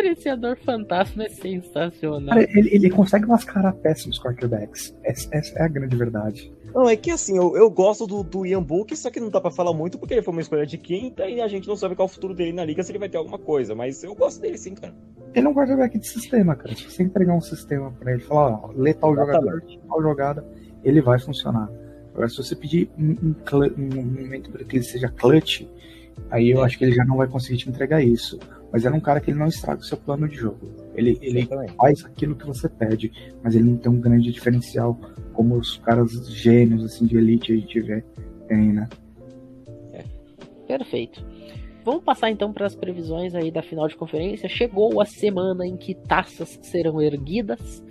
[0.00, 2.34] Apreciador fantasma é sensacional.
[2.34, 4.96] Cara, ele, ele consegue mascarar péssimos quarterbacks.
[5.04, 6.52] Essa, essa, é a grande verdade.
[6.74, 9.40] Não, é que assim, eu, eu gosto do, do Ian Book, só que não dá
[9.40, 11.94] pra falar muito porque ele foi uma escolha de quinta e a gente não sabe
[11.94, 13.74] qual é o futuro dele na liga, se ele vai ter alguma coisa.
[13.74, 14.94] Mas eu gosto dele sim, cara.
[15.34, 16.74] Ele é um quarterback de sistema, cara.
[16.74, 20.44] Se você entregar um sistema pra ele, falar, ó, lê tal jogador, tal jogada,
[20.82, 21.70] ele vai funcionar.
[22.14, 23.34] Agora, se você pedir um, um,
[23.78, 25.62] um momento para que ele seja clutch,
[26.30, 26.64] aí eu é.
[26.64, 28.38] acho que ele já não vai conseguir te entregar isso.
[28.72, 30.70] Mas é um cara que ele não estraga o seu plano de jogo.
[30.94, 33.10] Ele, ele faz aquilo que você pede,
[33.42, 34.98] mas ele não tem um grande diferencial
[35.32, 38.04] como os caras gênios assim de elite a gente vê
[38.50, 38.88] tem, né?
[39.92, 40.04] É.
[40.66, 41.24] Perfeito.
[41.84, 44.48] Vamos passar então para as previsões aí da final de conferência.
[44.48, 47.82] Chegou a semana em que taças serão erguidas,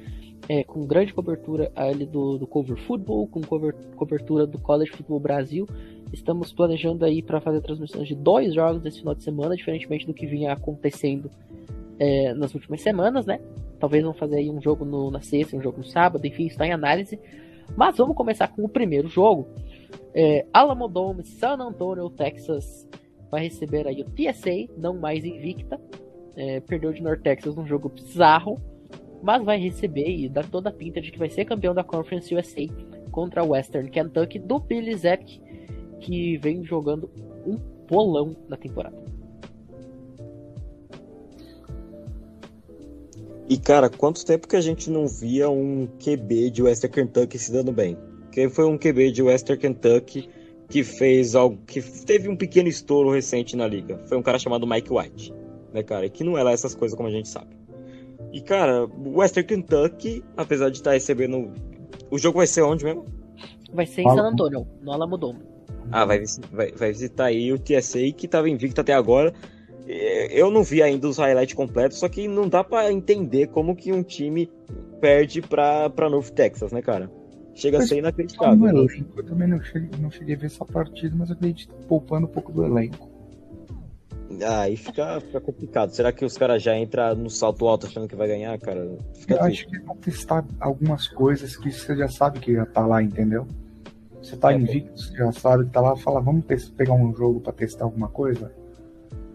[0.47, 5.19] é, com grande cobertura ali do, do Cover Football, com cover, cobertura do College Football
[5.19, 5.65] Brasil.
[6.11, 10.13] Estamos planejando aí para fazer transmissões de dois jogos nesse final de semana, diferentemente do
[10.13, 11.29] que vinha acontecendo
[11.99, 13.39] é, nas últimas semanas, né?
[13.79, 16.65] Talvez vamos fazer aí um jogo no, na sexta, um jogo no sábado, enfim, está
[16.65, 17.19] em análise.
[17.75, 19.47] Mas vamos começar com o primeiro jogo.
[20.13, 22.87] É, Alamo Dome, San Antonio, Texas,
[23.29, 25.79] vai receber aí o TSA, não mais invicta.
[26.35, 28.59] É, perdeu de North Texas num jogo bizarro,
[29.21, 32.33] mas vai receber e dá toda a pinta de que vai ser campeão da Conference
[32.33, 32.65] USA
[33.11, 35.41] contra Western Kentucky do Billy Zepp,
[35.99, 37.09] que vem jogando
[37.45, 37.57] um
[37.87, 38.97] bolão na temporada.
[43.49, 47.51] E cara, quanto tempo que a gente não via um QB de Western Kentucky se
[47.51, 47.97] dando bem?
[48.31, 50.29] Quem foi um QB de Western Kentucky
[50.69, 53.99] que fez algo que teve um pequeno estouro recente na liga?
[54.05, 55.33] Foi um cara chamado Mike White,
[55.73, 56.05] né, cara?
[56.05, 57.57] E que não é lá essas coisas como a gente sabe.
[58.31, 61.51] E cara, o Western Kentucky, apesar de estar recebendo
[62.11, 63.05] o jogo vai ser onde mesmo?
[63.73, 65.39] Vai ser em San Antonio, no Alamodome.
[65.91, 69.33] Ah, vai, vai, vai visitar aí o TSA que estava invicto até agora
[70.31, 73.91] eu não vi ainda os highlights completos, só que não dá para entender como que
[73.91, 74.49] um time
[75.01, 77.09] perde pra, pra North Texas, né, cara?
[77.55, 78.71] Chega a ser inacreditável.
[78.71, 78.87] Né?
[79.17, 82.51] Eu também não cheguei, não cheguei a ver essa partida, mas acredito poupando um pouco
[82.51, 83.09] do elenco.
[84.43, 85.89] Ah, aí fica, fica complicado.
[85.89, 88.95] Será que os caras já entram no salto alto achando que vai ganhar, cara?
[89.15, 89.65] Fica eu triste.
[89.65, 93.47] acho que vão testar algumas coisas que você já sabe que já tá lá, entendeu?
[94.21, 97.39] Você tá é, invicto, você já sabe que tá lá, fala, vamos pegar um jogo
[97.39, 98.51] para testar alguma coisa?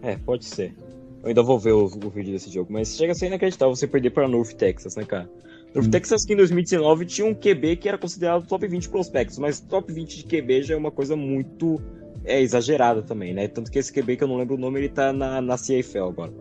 [0.01, 0.75] É, pode ser.
[1.23, 3.87] Eu ainda vou ver o, o vídeo desse jogo, mas chega a ser inacreditável você
[3.87, 5.27] perder para North Texas, né, cara?
[5.73, 5.91] North hum.
[5.91, 9.91] Texas que em 2019 tinha um QB que era considerado top 20 prospectos, mas top
[9.91, 11.81] 20 de QB já é uma coisa muito
[12.23, 13.47] é, exagerada também, né?
[13.47, 16.09] Tanto que esse QB que eu não lembro o nome, ele tá na, na CFL
[16.09, 16.33] agora.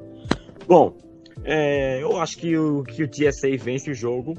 [0.69, 0.97] Bom,
[1.43, 4.35] é, eu acho que o, que o TSA vence o jogo,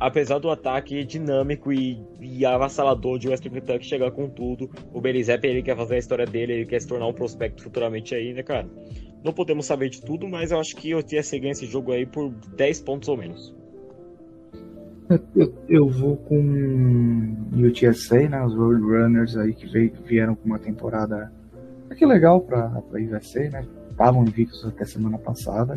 [0.00, 5.46] apesar do ataque dinâmico e, e avassalador de Western Kentucky chegar com tudo, o Belizep
[5.46, 8.42] ele quer fazer a história dele, ele quer se tornar um prospecto futuramente aí, né,
[8.42, 8.66] cara?
[9.22, 12.06] Não podemos saber de tudo, mas eu acho que o TSC ganha esse jogo aí
[12.06, 13.54] por 10 pontos ou menos.
[15.36, 18.42] Eu, eu vou com o TSA, né?
[18.42, 21.30] Os Roadrunners aí que, veio, vieram com uma temporada
[21.96, 23.66] que legal pra, pra USA, né?
[23.90, 25.74] Estavam invictos até semana passada.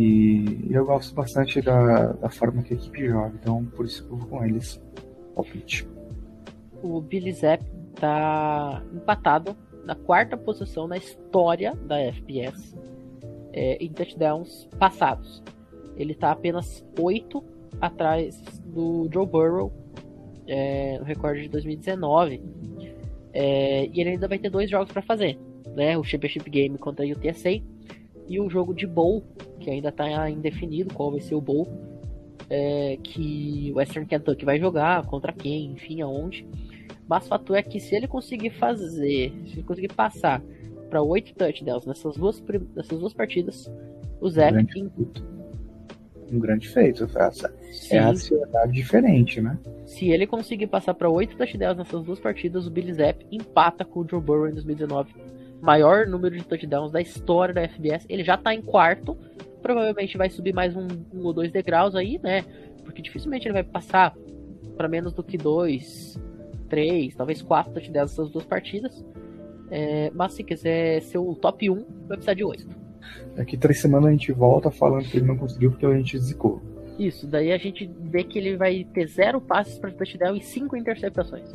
[0.00, 4.16] E eu gosto bastante da, da forma que a equipe joga, então por isso eu
[4.16, 4.82] vou com eles.
[5.34, 5.86] Palpite.
[6.82, 7.62] O Billy Zepp
[7.96, 12.74] tá empatado na quarta posição na história da FPS
[13.52, 15.42] é, em touchdowns passados.
[15.96, 17.44] Ele tá apenas 8
[17.78, 19.70] atrás do Joe Burrow
[20.46, 22.42] é, no recorde de 2019.
[23.34, 25.38] É, e ele ainda vai ter dois jogos para fazer,
[25.76, 25.98] né?
[25.98, 27.62] O Championship Game contra a UTSA
[28.26, 29.22] e o jogo de bowl,
[29.60, 31.68] que ainda está indefinido qual vai ser o bowl,
[32.48, 36.46] é, que o Western Kentucky vai jogar, contra quem, enfim, aonde.
[37.06, 40.42] Mas o fato é que se ele conseguir fazer, se ele conseguir passar
[40.88, 42.42] para oito touchdowns nessas duas,
[42.74, 43.70] nessas duas partidas,
[44.20, 44.50] o Zé.
[44.50, 44.90] Um, em...
[46.32, 47.52] um grande feito, essa.
[47.90, 49.58] É a ansiedade diferente, né?
[49.84, 54.00] Se ele conseguir passar para oito touchdowns nessas duas partidas, o Billy Zapp empata com
[54.00, 58.06] o Joe Burrow em 2019 maior número de touchdowns da história da FBS.
[58.08, 59.16] Ele já tá em quarto.
[59.62, 62.44] Provavelmente vai subir mais um, um ou dois degraus aí, né?
[62.84, 64.14] Porque dificilmente ele vai passar
[64.76, 66.18] para menos do que dois,
[66.68, 69.04] três, talvez quatro touchdowns nessas duas partidas.
[69.70, 71.74] É, mas se quiser ser o top 1,
[72.08, 72.66] vai precisar de oito.
[73.36, 76.60] Daqui três semanas a gente volta falando que ele não conseguiu porque a gente zicou.
[76.98, 80.76] Isso, daí a gente vê que ele vai ter zero passes para touchdown e cinco
[80.76, 81.50] interceptações.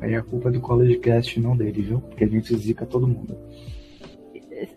[0.00, 2.00] Aí a culpa é do College Cast, não dele, viu?
[2.00, 3.36] Porque a gente zica todo mundo.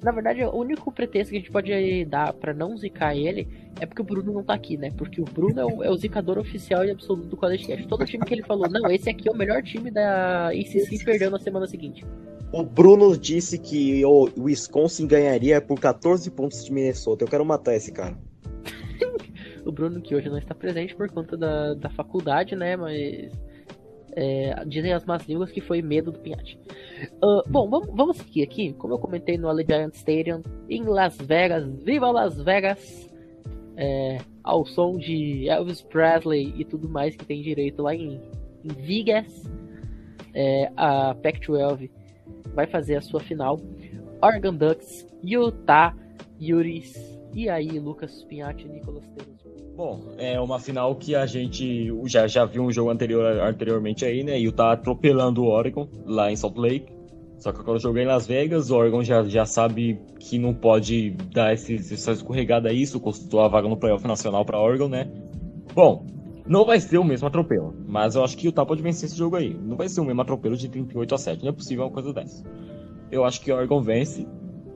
[0.03, 3.47] Na verdade, o único pretexto que a gente pode dar para não zicar ele
[3.79, 4.91] é porque o Bruno não tá aqui, né?
[4.97, 7.87] Porque o Bruno é o, é o zicador oficial e absoluto do College Cast.
[7.87, 11.29] Todo time que ele falou, não, esse aqui é o melhor time da ACC, perdeu
[11.29, 12.05] na semana seguinte.
[12.51, 17.23] O Bruno disse que o Wisconsin ganharia por 14 pontos de Minnesota.
[17.23, 18.17] Eu quero matar esse cara.
[19.65, 22.75] o Bruno que hoje não está presente por conta da, da faculdade, né?
[22.77, 23.31] Mas
[24.19, 26.59] É, dizem as más línguas que foi medo do Pinhate.
[27.23, 28.73] Uh, bom, vamos, vamos seguir aqui.
[28.73, 33.07] Como eu comentei no Allegiant Stadium, em Las Vegas, viva Las Vegas!
[33.79, 38.19] É, ao som de Elvis Presley e tudo mais que tem direito lá em,
[38.63, 39.43] em Vegas,
[40.33, 41.91] é, a Pac-12
[42.55, 43.59] vai fazer a sua final.
[44.19, 45.95] Oregon Ducks, Utah,
[46.41, 46.95] Yuris,
[47.33, 49.36] e aí Lucas Pinhatti e Nicolas Teles.
[49.77, 54.23] Bom, é uma final que a gente já, já viu um jogo anterior, anteriormente aí,
[54.23, 54.35] né?
[54.39, 56.91] Utah atropelando o Oregon lá em Salt Lake.
[57.37, 61.11] Só que eu joguei em Las Vegas, o Oregon já, já sabe que não pode
[61.31, 65.11] dar esse, essa escorregada aí, isso custou a vaga no playoff nacional para Oregon, né?
[65.75, 66.07] Bom,
[66.47, 69.15] não vai ser o mesmo atropelo, mas eu acho que o Utah pode vencer esse
[69.15, 69.53] jogo aí.
[69.53, 72.11] Não vai ser o mesmo atropelo de 38 a 7, não é possível uma coisa
[72.11, 72.43] dessa.
[73.11, 74.27] Eu acho que o Oregon vence,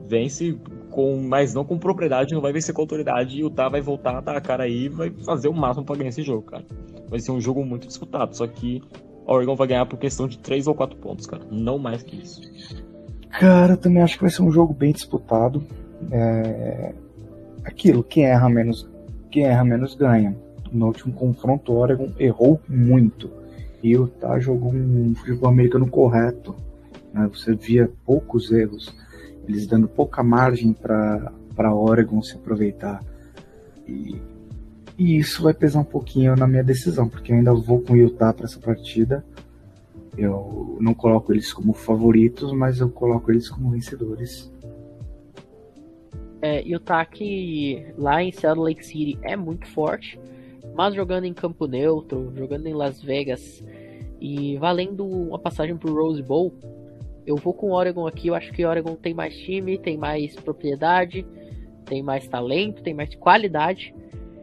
[0.06, 0.56] vence
[0.92, 4.20] com, mas não com propriedade, não vai vencer com autoridade e o Utah vai voltar
[4.20, 6.64] dar a cara aí e vai fazer o máximo para ganhar esse jogo, cara.
[7.08, 8.80] Vai ser um jogo muito disputado, só que
[9.26, 11.42] Oregon vai ganhar por questão de 3 ou 4 pontos, cara.
[11.50, 12.40] Não mais que isso.
[13.30, 15.62] Cara, eu também acho que vai ser um jogo bem disputado.
[16.10, 16.94] É...
[17.64, 18.88] Aquilo, quem erra menos,
[19.30, 20.36] quem erra menos ganha.
[20.70, 23.30] No último confronto, o Oregon errou muito.
[23.82, 26.54] E o Utah jogou um futebol americano correto.
[27.12, 27.28] Né?
[27.32, 28.94] Você via poucos erros,
[29.48, 31.32] eles dando pouca margem para
[31.74, 33.02] Oregon se aproveitar.
[33.86, 34.20] E
[34.98, 37.96] e isso vai pesar um pouquinho na minha decisão, porque eu ainda vou com o
[37.96, 39.24] Utah para essa partida.
[40.16, 44.52] Eu não coloco eles como favoritos, mas eu coloco eles como vencedores.
[46.42, 50.20] É, Utah que lá em Salt Lake City é muito forte,
[50.74, 53.64] mas jogando em campo neutro, jogando em Las Vegas
[54.20, 56.52] e valendo uma passagem pro Rose Bowl,
[57.26, 58.28] eu vou com o Oregon aqui.
[58.28, 61.26] Eu acho que o Oregon tem mais time, tem mais propriedade,
[61.84, 63.94] tem mais talento, tem mais qualidade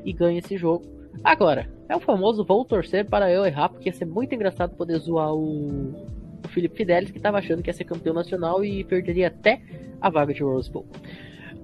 [0.06, 0.86] e ganha esse jogo.
[1.24, 4.98] Agora, é o famoso vou torcer para eu errar, porque ia ser muito engraçado poder
[5.00, 5.92] zoar o,
[6.46, 9.62] o Felipe Fidelis, que estava achando que ia ser campeão nacional e perderia até
[10.00, 10.86] a vaga de Rose Bowl.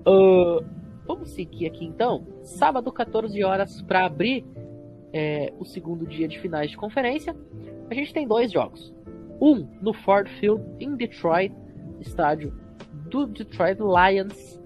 [0.08, 0.64] Uh,
[1.06, 2.26] vamos seguir aqui então.
[2.44, 4.46] Sábado, 14 horas, para abrir
[5.14, 7.36] é, o segundo dia de finais de conferência.
[7.90, 8.94] A gente tem dois jogos.
[9.42, 11.54] Um no Ford Field, em Detroit,
[12.00, 12.54] estádio
[13.10, 14.60] do Detroit Lions.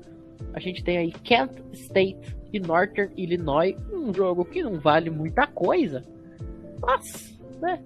[0.53, 5.45] A gente tem aí Kent State e Northern Illinois, um jogo que não vale muita
[5.45, 6.03] coisa,
[6.81, 7.81] mas, né,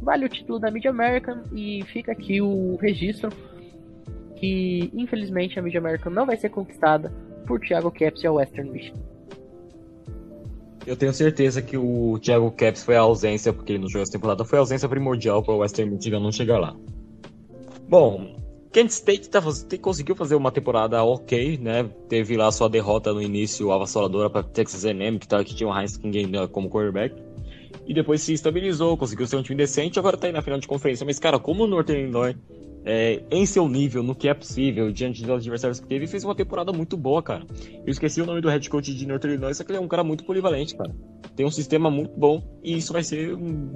[0.00, 3.30] vale o título da Mid American e fica aqui o registro
[4.36, 7.12] que infelizmente a Mid American não vai ser conquistada
[7.46, 9.15] por Thiago Caps e a Western Michigan.
[10.86, 14.12] Eu tenho certeza que o Thiago Caps foi a ausência, porque ele não jogou essa
[14.12, 16.76] temporada, foi a ausência primordial para o Western Michigan não chegar lá.
[17.88, 18.36] Bom,
[18.72, 19.42] Kent State tá,
[19.80, 21.88] conseguiu fazer uma temporada ok, né?
[22.08, 25.76] Teve lá sua derrota no início avassaladora para Texas A&M, que, tá, que tinha o
[25.76, 27.14] Heinz King como quarterback.
[27.86, 30.68] E depois se estabilizou, conseguiu ser um time decente, agora tá aí na final de
[30.68, 31.06] conferência.
[31.06, 32.36] Mas, cara, como o Northern Illinois,
[32.88, 36.36] é, em seu nível, no que é possível, diante dos adversários que teve, fez uma
[36.36, 37.44] temporada muito boa, cara.
[37.84, 39.88] Eu esqueci o nome do head coach de Northern Illinois, só que ele é um
[39.88, 40.94] cara muito polivalente, cara.
[41.34, 43.72] Tem um sistema muito bom e isso vai ser um,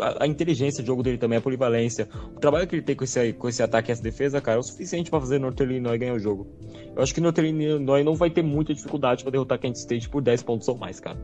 [0.00, 2.08] a, a, inteligência de jogo dele também, a polivalência.
[2.34, 4.60] O trabalho que ele tem com esse, com esse ataque e essa defesa, cara, é
[4.60, 6.48] o suficiente para fazer Northern Illinois ganhar o jogo.
[6.96, 10.22] Eu acho que Northern Illinois não vai ter muita dificuldade para derrotar Kent State por
[10.22, 11.18] 10 pontos ou mais, cara.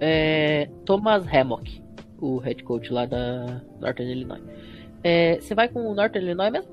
[0.00, 1.82] É, Thomas Hammock,
[2.18, 4.69] o head coach lá da Northern Illinois.
[5.02, 6.70] É, você vai com o Northern Illinois mesmo?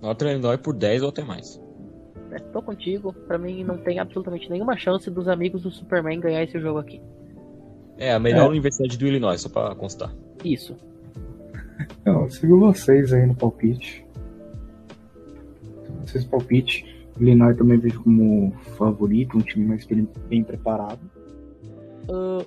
[0.00, 1.60] Northern Illinois por 10 ou até mais.
[2.30, 3.12] É, tô contigo.
[3.26, 7.00] Pra mim não tem absolutamente nenhuma chance dos amigos do Superman ganhar esse jogo aqui.
[7.98, 8.48] É, a melhor é.
[8.48, 10.12] universidade do Illinois, só pra constar.
[10.44, 10.76] Isso.
[12.04, 14.04] Eu sigo vocês aí no palpite.
[16.04, 16.90] Vocês palpite.
[17.20, 21.00] Illinois também vejo como favorito, um time mais bem, bem preparado.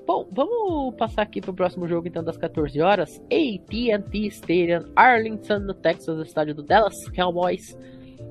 [0.05, 3.21] Bom, vamos passar aqui pro próximo jogo então das 14 horas.
[3.25, 7.77] AT&T Stadium, Arlington, no Texas, estádio do Dallas Cowboys.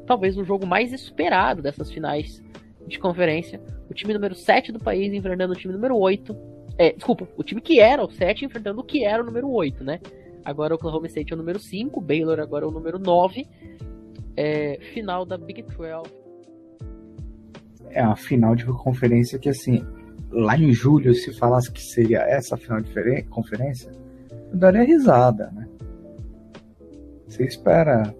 [0.06, 2.42] Talvez o jogo mais esperado dessas finais
[2.87, 3.60] de conferência.
[3.88, 7.60] O time número 7 do país enfrentando o time número 8 é, desculpa, o time
[7.60, 10.00] que era o 7 enfrentando o que era o número 8, né?
[10.44, 13.46] Agora o Oklahoma State é o número 5, Baylor agora é o número 9.
[14.37, 16.12] É, final da Big 12.
[17.90, 19.87] É a final de conferência que, assim,
[20.35, 23.90] lá em julho, se falasse que seria essa final de conferência,
[24.50, 25.68] eu daria risada, né?
[27.26, 28.14] Você espera.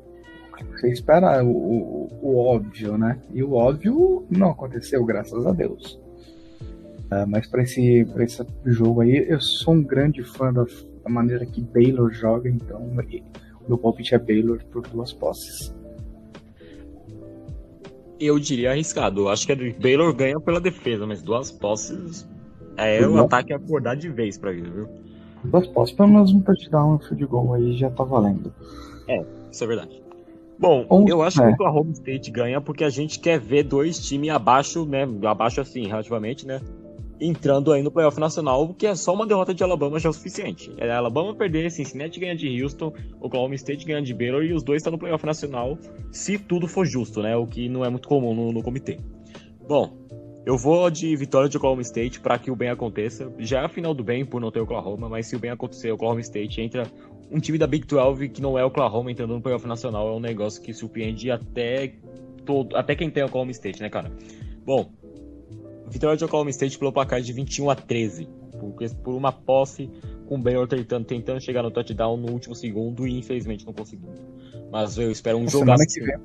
[0.73, 3.21] Você espera o, o, o óbvio, né?
[3.33, 6.01] E o óbvio não aconteceu, graças a Deus.
[7.07, 11.45] Uh, mas para esse, esse jogo aí, eu sou um grande fã da, da maneira
[11.45, 12.81] que Baylor joga, então
[13.69, 15.75] meu palpite é Baylor por duas posses.
[18.21, 19.23] Eu diria arriscado.
[19.23, 22.27] Eu acho que a Baylor ganha pela defesa, mas duas posses
[22.77, 24.89] é o ataque acordar de vez para ele, viu?
[25.45, 28.53] Duas posses, pelo menos um touchdown, um field goal aí já tá valendo.
[29.09, 30.03] É, isso é verdade.
[30.59, 31.45] Bom, Um- eu acho é.
[31.47, 35.07] que o Oklahoma State ganha porque a gente quer ver dois times abaixo, né?
[35.25, 36.61] Abaixo assim, relativamente, né?
[37.27, 40.13] Entrando aí no playoff nacional, que é só uma derrota de Alabama já é o
[40.13, 40.71] suficiente.
[40.77, 44.81] É Alabama perder, Cincinnati ganha de Houston, Oklahoma State ganha de Baylor e os dois
[44.81, 45.79] estão no playoff nacional,
[46.13, 47.35] se tudo for justo, né?
[47.35, 48.99] O que não é muito comum no, no comitê.
[49.67, 49.97] Bom,
[50.45, 53.33] eu vou de vitória de Oklahoma State para que o bem aconteça.
[53.39, 55.91] Já é a final do bem por não ter Oklahoma, mas se o bem acontecer,
[55.93, 56.87] Oklahoma State entra
[57.31, 60.21] um time da Big 12 que não é Oklahoma entrando no playoff nacional é um
[60.21, 61.95] negócio que surpreende até
[62.45, 64.13] todo, até quem tem Oklahoma State, né, cara?
[64.67, 64.93] Bom,
[65.95, 68.29] vitória de Oklahoma State pelo placar de 21 a 13,
[68.61, 69.89] porque por uma posse
[70.27, 74.09] com o Baylor tentando, tentando chegar no touchdown no último segundo e infelizmente não conseguiu.
[74.73, 75.95] Mas eu espero um Semana jogaço.
[75.95, 76.17] que vem,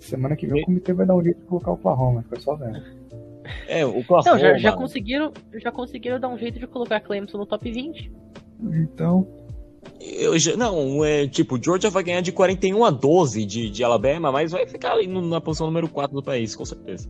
[0.00, 2.54] semana que vem o comitê vai dar um jeito de colocar o Oklahoma, foi só
[2.54, 2.82] vendo.
[3.66, 4.30] É, o Oklahoma.
[4.32, 8.12] Não, já, já conseguiram, já conseguiram dar um jeito de colocar Clemson no top 20.
[8.62, 9.26] Então,
[10.00, 14.30] Eu já- não, é tipo, Georgia vai ganhar de 41 a 12 de, de Alabama,
[14.30, 17.08] mas vai ficar ali no- na posição número 4 do país, com certeza.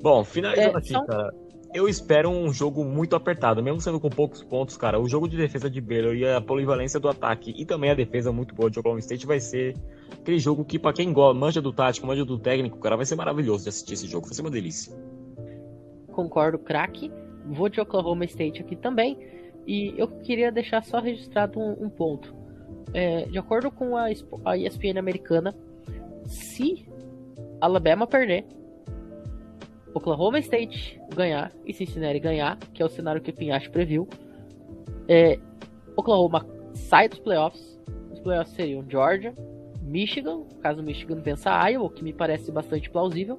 [0.00, 1.32] Bom, finalizando É, aqui, cara.
[1.74, 4.98] Eu espero um jogo muito apertado, mesmo sendo com poucos pontos, cara.
[4.98, 8.32] O jogo de defesa de Baylor e a polivalência do ataque e também a defesa
[8.32, 9.76] muito boa de Oklahoma State vai ser
[10.10, 13.16] aquele jogo que, pra quem gosta, manja do tático, manja do técnico, cara, vai ser
[13.16, 14.26] maravilhoso de assistir esse jogo.
[14.26, 14.96] Vai ser uma delícia.
[16.10, 17.12] Concordo, craque.
[17.44, 19.18] Vou de Oklahoma State aqui também.
[19.66, 22.34] E eu queria deixar só registrado um, um ponto.
[22.94, 24.06] É, de acordo com a,
[24.46, 25.54] a ESPN americana,
[26.24, 26.86] se
[27.60, 28.46] Alabama perder,
[29.98, 34.08] Oklahoma State ganhar e Cincinnati ganhar, que é o cenário que o Pinhache previu,
[35.08, 35.38] é,
[35.96, 37.78] Oklahoma sai dos playoffs.
[38.12, 39.34] Os playoffs seriam Georgia,
[39.82, 43.38] Michigan, caso Michigan vença Iowa, o que me parece bastante plausível,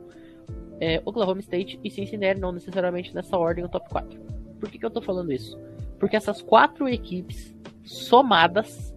[0.79, 4.19] é, Oklahoma State e Cincinnati, não necessariamente nessa ordem, o top 4.
[4.59, 5.57] Por que, que eu tô falando isso?
[5.99, 8.93] Porque essas quatro equipes somadas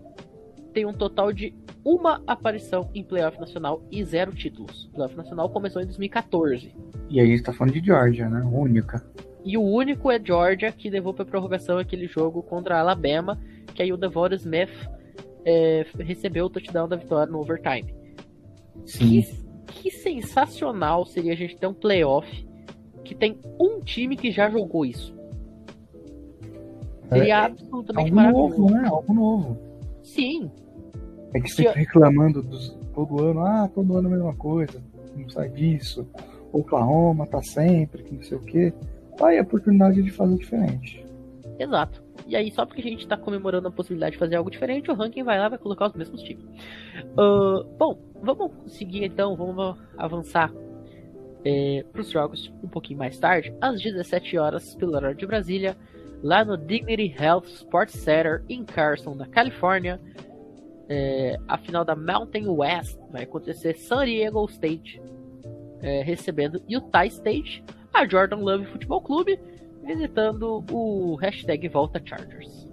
[0.72, 1.54] têm um total de
[1.84, 4.86] uma aparição em playoff nacional e zero títulos.
[4.86, 6.74] O playoff nacional começou em 2014.
[7.10, 8.40] e aí a gente tá falando de Georgia, né?
[8.44, 9.04] Única.
[9.44, 13.40] E o único é Georgia que levou para prorrogação aquele jogo contra a Alabama,
[13.74, 14.70] que aí o Devon Smith
[15.44, 17.92] é, recebeu o touchdown da vitória no overtime.
[18.86, 19.22] Sim.
[19.66, 22.46] Que, que sensacional seria a gente ter um playoff
[23.04, 25.12] que tem um time que já jogou isso.
[27.08, 28.58] Seria É, absolutamente Algo maravilhoso.
[28.58, 28.88] novo, né?
[28.88, 29.58] Algo novo.
[30.02, 30.50] Sim,
[31.34, 34.82] É que você fica reclamando dos, todo ano, ah, todo ano a mesma coisa,
[35.16, 36.06] não sai disso.
[36.52, 38.72] Oklahoma tá sempre, que não sei o quê.
[39.20, 41.04] Aí a oportunidade de fazer diferente.
[41.58, 42.02] exato.
[42.26, 44.94] E aí, só porque a gente tá comemorando a possibilidade de fazer algo diferente, o
[44.94, 46.44] ranking vai lá e vai colocar os mesmos times.
[47.16, 50.52] Ah, bom, vamos seguir então, vamos avançar
[51.92, 55.76] para os jogos um pouquinho mais tarde, às 17 horas, pelo horário de Brasília,
[56.22, 60.00] lá no Dignity Health Sports Center em Carson, na Califórnia.
[60.94, 65.00] É, a final da Mountain West vai acontecer San Diego State
[65.80, 67.64] é, recebendo Utah State,
[67.94, 69.40] a Jordan Love Futebol Clube
[69.82, 72.68] visitando o hashtag Volta Chargers.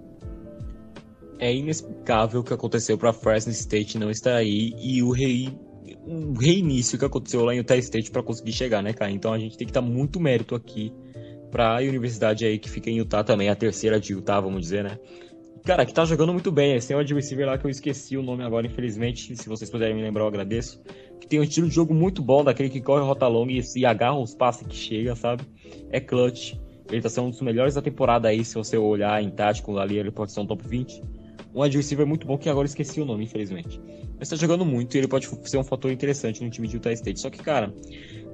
[1.38, 5.58] É inexplicável o que aconteceu pra Fresno State não estar aí e o rei
[6.06, 9.10] um reinício que aconteceu lá em Utah State pra conseguir chegar, né, cara?
[9.10, 10.92] Então a gente tem que dar muito mérito aqui
[11.50, 14.98] pra universidade aí que fica em Utah também, a terceira de Utah, vamos dizer, né?
[15.64, 16.74] Cara, que tá jogando muito bem.
[16.74, 19.36] Esse um wide receiver lá que eu esqueci o nome agora, infelizmente.
[19.36, 20.82] Se vocês puderem me lembrar, eu agradeço.
[21.20, 23.84] Que tem um estilo de jogo muito bom, daquele que corre rota longa e se
[23.84, 25.44] agarra os passes que chega, sabe?
[25.90, 26.54] É clutch.
[26.90, 29.98] Ele tá sendo um dos melhores da temporada aí, se você olhar em tático ali,
[29.98, 31.02] ele pode ser um top 20.
[31.54, 33.80] Um receiver muito bom, que agora esqueci o nome, infelizmente.
[34.18, 36.92] Mas tá jogando muito e ele pode ser um fator interessante no time de Utah
[36.92, 37.20] State.
[37.20, 37.72] Só que, cara,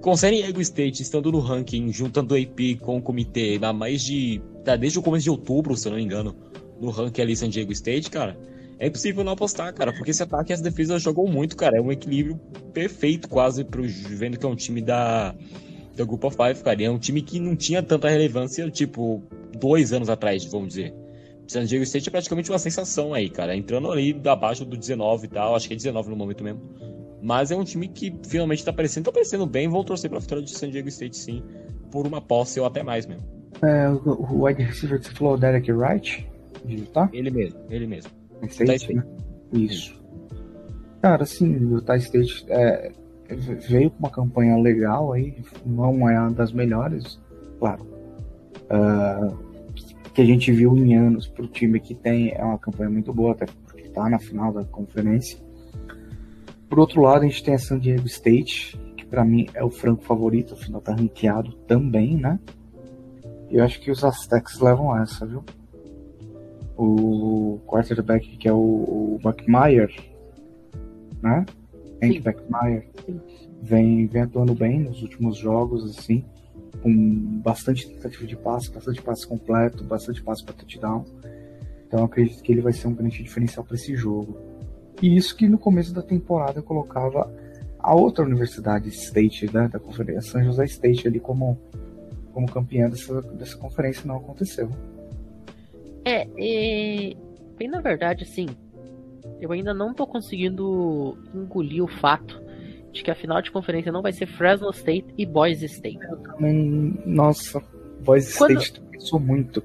[0.00, 4.02] com San Diego State estando no ranking, juntando o AP com o comitê, há mais
[4.02, 4.42] de.
[4.64, 6.34] Tá, desde o começo de outubro, se eu não me engano,
[6.80, 8.36] no ranking ali San Diego State, cara.
[8.78, 11.78] É impossível não apostar, cara, porque esse ataque e essa defesa jogou muito, cara.
[11.78, 12.38] É um equilíbrio
[12.74, 15.34] perfeito, quase, pro, vendo que é um time da,
[15.96, 16.82] da Group of Five, cara.
[16.82, 19.22] E é um time que não tinha tanta relevância, tipo,
[19.58, 20.94] dois anos atrás, vamos dizer.
[21.48, 23.56] San Diego State é praticamente uma sensação aí, cara.
[23.56, 26.60] Entrando ali abaixo do 19 e tal, acho que é 19 no momento mesmo.
[27.22, 29.68] Mas é um time que finalmente tá aparecendo, tá aparecendo bem.
[29.68, 31.42] Vão torcer pra vitória de San Diego State, sim,
[31.90, 33.24] por uma posse ou até mais mesmo.
[33.62, 36.28] É, o, wide receiver que você falou, Derek Wright,
[36.64, 37.08] de Utah?
[37.12, 38.10] Ele mesmo, ele mesmo.
[38.44, 38.94] State, State.
[38.94, 39.04] né?
[39.52, 40.02] Isso.
[41.00, 42.92] Cara, assim, o Utah State é,
[43.68, 47.20] veio com uma campanha legal aí, não é uma das melhores,
[47.58, 47.86] claro.
[48.70, 49.32] Ah,
[50.16, 53.32] que a gente viu em anos pro time que tem, é uma campanha muito boa,
[53.32, 55.38] até porque tá na final da conferência.
[56.70, 59.70] Por outro lado, a gente tem a San Diego State, que pra mim é o
[59.70, 62.40] franco favorito, afinal tá ranqueado também, né?
[63.50, 65.44] E eu acho que os Aztecs levam essa, viu?
[66.76, 69.90] O quarterback que é o, o McMyer,
[71.22, 71.44] né?
[72.02, 72.86] Andy McMyer,
[73.62, 76.24] vem, vem atuando bem nos últimos jogos, assim,
[76.82, 81.04] com bastante tentativa de passe, bastante passe completo, bastante passe para touchdown.
[81.86, 84.36] Então eu acredito que ele vai ser um grande diferencial para esse jogo.
[85.00, 87.32] E isso que no começo da temporada eu colocava
[87.78, 91.58] a outra universidade State né, da conferência, San José State ali como,
[92.32, 94.70] como campeã dessa, dessa conferência não aconteceu.
[96.06, 97.16] É, e,
[97.58, 98.46] bem na verdade, assim,
[99.40, 102.40] eu ainda não tô conseguindo engolir o fato
[102.92, 105.98] de que a final de conferência não vai ser Fresno State e Boise State.
[107.04, 107.60] Nossa,
[108.04, 108.60] Boise Quando...
[108.60, 109.62] State pensou muito.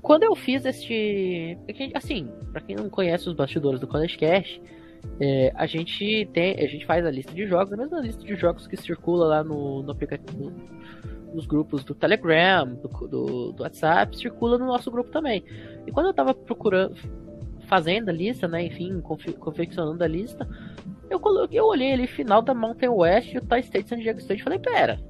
[0.00, 1.58] Quando eu fiz este.
[1.92, 4.60] Assim, para quem não conhece os bastidores do College Cash,
[5.20, 6.54] é, a gente tem.
[6.64, 9.44] A gente faz a lista de jogos, a mesma lista de jogos que circula lá
[9.44, 10.52] no, no aplicativo.
[11.34, 15.44] Nos grupos do Telegram, do, do, do, WhatsApp, circula no nosso grupo também.
[15.86, 16.96] E quando eu tava procurando,
[17.66, 20.48] fazendo a lista, né, enfim, confe, confeccionando a lista,
[21.10, 24.18] eu coloquei, eu olhei ali final da Mountain West e o Thai State San Diego
[24.18, 25.00] State, falei, pera,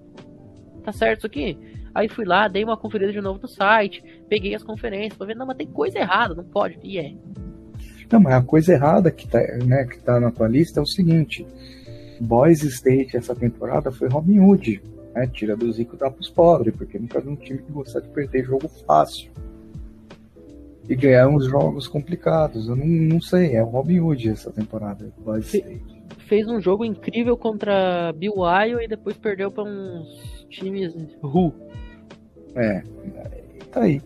[0.82, 1.58] tá certo isso aqui?
[1.94, 5.34] Aí fui lá, dei uma conferida de novo no site, peguei as conferências, pra ver,
[5.34, 6.78] não, mas tem coisa errada, não pode.
[6.82, 7.14] E é.
[8.12, 10.86] Não, mas a coisa errada que tá, né, que tá na tua lista é o
[10.86, 11.46] seguinte:
[12.20, 14.82] Boys State essa temporada foi Robin Hood.
[15.16, 18.02] Né, tira do Zico e dá pros pobres, porque nunca vi um time que gosta
[18.02, 19.30] de perder jogo fácil.
[20.86, 22.68] E ganhar uns jogos complicados.
[22.68, 25.82] Eu não, não sei, é o Robin Hood essa temporada, Boys State.
[26.28, 31.50] Fez um jogo incrível contra BYU e depois perdeu para uns times Ru.
[32.54, 32.82] É,
[33.72, 34.02] tá aí.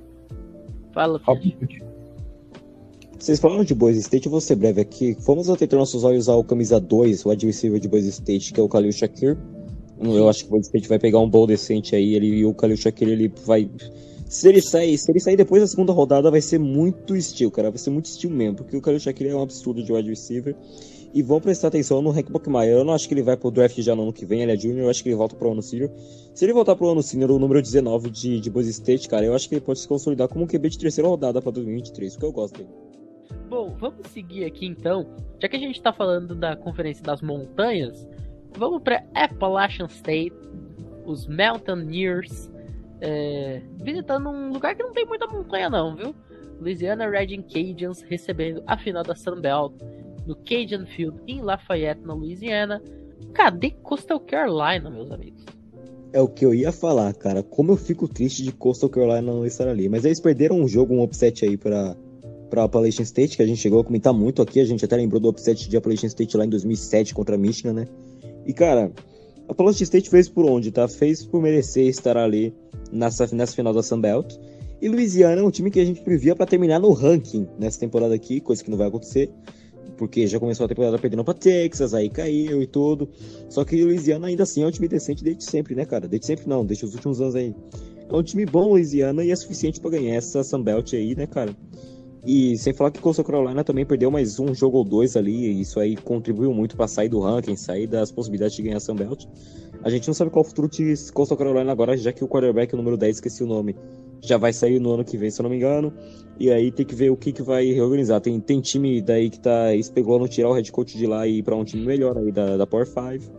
[0.93, 1.83] Fala, Hood.
[3.19, 5.17] Vocês falaram de Boise State, eu vou ser breve aqui.
[5.27, 8.69] Vamos atentar nossos olhos ao camisa 2, o adversário de Boise State, que é o
[8.69, 9.37] Khalil Shakir.
[10.03, 12.77] Eu acho que o State vai pegar um bom decente aí, ele, e o Khalil
[12.77, 13.69] Shakir ele vai.
[14.27, 17.71] Se ele sair, se ele sair depois da segunda rodada, vai ser muito estilo, cara.
[17.71, 20.57] Vai ser muito estilo mesmo, porque o Khalil Shakir é um absurdo de wide receiver.
[21.13, 22.79] E vão prestar atenção no Hank Buckmeyer.
[22.79, 24.57] Eu não acho que ele vai pro draft já no ano que vem, ele é
[24.57, 25.91] junior, eu acho que ele volta pro ano senior.
[26.33, 29.35] Se ele voltar pro ano senior, o número 19 de, de Boise State, cara, eu
[29.35, 32.27] acho que ele pode se consolidar como um QB de terceira rodada pra 2023, porque
[32.27, 32.71] eu gosto dele.
[33.49, 35.05] Bom, vamos seguir aqui então.
[35.43, 38.09] Já que a gente está falando da Conferência das Montanhas,
[38.57, 40.35] vamos para Appalachian State,
[41.05, 42.51] os Mountaineers,
[43.01, 46.15] é, visitando um lugar que não tem muita montanha não, viu?
[46.61, 49.73] Louisiana Reading Cajuns recebendo a final da Sun Belt
[50.27, 52.83] no Cajun Field em Lafayette, na Louisiana.
[53.33, 55.45] Cadê Coastal Carolina, meus amigos?
[56.13, 57.43] É o que eu ia falar, cara.
[57.43, 59.89] Como eu fico triste de Coastal Carolina não estar ali.
[59.89, 61.97] Mas eles perderam um jogo, um upset aí para
[62.51, 65.21] para Appalachian State, que a gente chegou a comentar muito aqui, a gente até lembrou
[65.21, 67.87] do upset de Appalachian State lá em 2007 contra Michigan, né?
[68.47, 68.93] E cara,
[69.49, 70.87] a Appalachian State fez por onde, tá?
[70.89, 72.55] Fez por merecer estar ali
[72.93, 74.35] nessa, nessa final da Sunbelt.
[74.81, 78.15] E Louisiana é um time que a gente previa para terminar no ranking nessa temporada
[78.15, 79.31] aqui, coisa que não vai acontecer,
[79.99, 83.09] porque já começou a temporada perdendo para Texas, aí caiu e tudo.
[83.49, 86.09] Só que Louisiana ainda assim é um time decente desde sempre, né, cara?
[86.09, 87.55] Desde sempre não, desde os últimos anos aí.
[88.09, 91.55] É um time bom, Louisiana, e é suficiente para ganhar essa Sunbelt aí, né, cara?
[92.27, 95.61] E sem falar que Coastal Carolina também perdeu mais um jogo ou dois ali, e
[95.63, 99.25] isso aí contribuiu muito para sair do ranking, sair das possibilidades de ganhar a Sunbelt.
[99.83, 102.77] A gente não sabe qual o futuro de Coastal Carolina agora, já que o quarterback,
[102.77, 103.75] número 10, esqueci o nome,
[104.23, 105.93] já vai sair no ano que vem, se eu não me engano.
[106.39, 108.21] E aí tem que ver o que, que vai reorganizar.
[108.21, 111.43] Tem, tem time daí que tá especulando tirar o head coach de lá e ir
[111.43, 113.33] para um time melhor aí da, da Power 5.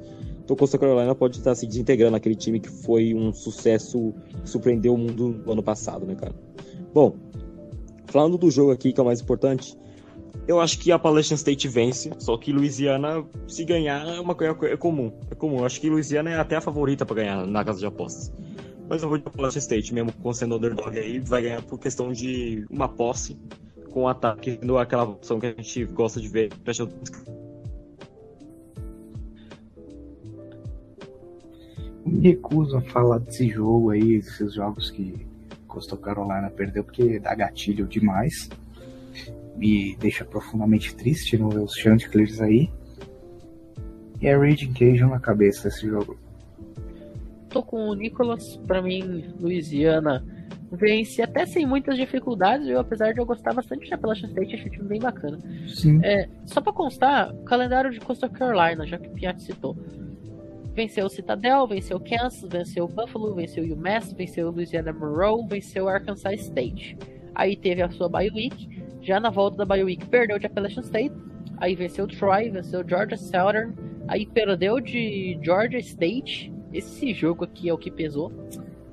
[0.44, 4.14] Então Coastal Carolina pode estar se desintegrando aquele time que foi um sucesso,
[4.44, 6.34] surpreendeu o mundo no ano passado, né, cara?
[6.94, 7.16] Bom,
[8.12, 9.74] Falando do jogo aqui, que é o mais importante,
[10.46, 14.54] eu acho que a Appalachian State vence, só que Louisiana, se ganhar, é uma coisa
[14.66, 15.14] é comum.
[15.32, 15.60] É comum.
[15.60, 18.34] Eu acho que Louisiana é até a favorita para ganhar na casa de apostas.
[18.90, 22.12] Mas eu vou de Appalachian State, mesmo com sendo underdog aí, vai ganhar por questão
[22.12, 23.40] de uma posse
[23.92, 26.52] com ataque, no aquela opção que a gente gosta de ver.
[32.06, 35.31] Me recuso a falar desse jogo aí, desses jogos que
[35.72, 38.50] Coastal Carolina perdeu porque dá gatilho demais.
[39.56, 42.70] Me deixa profundamente triste não ver os Chanticleers aí.
[44.22, 46.18] E é Raging Cajun na cabeça esse jogo.
[47.50, 50.24] Tô com o Nicholas, pra mim, Louisiana
[50.72, 54.68] vence até sem muitas dificuldades, eu, apesar de eu gostar bastante de Appalachian State, achei
[54.68, 55.38] o time bem bacana.
[55.68, 56.00] Sim.
[56.02, 59.76] É, só pra constar, o calendário de Coastal Carolina, já que o Piat citou.
[60.74, 64.94] Venceu o Citadel, venceu o Kansas, venceu o Buffalo, venceu o UMass, venceu o Louisiana
[64.94, 66.98] Monroe, venceu o Arkansas State.
[67.36, 70.82] Aí teve a sua bye week, já na volta da bye week perdeu de Appalachian
[70.82, 71.16] State,
[71.58, 73.74] aí venceu o Troy, venceu o Georgia Southern,
[74.08, 78.32] aí perdeu de Georgia State, esse jogo aqui é o que pesou.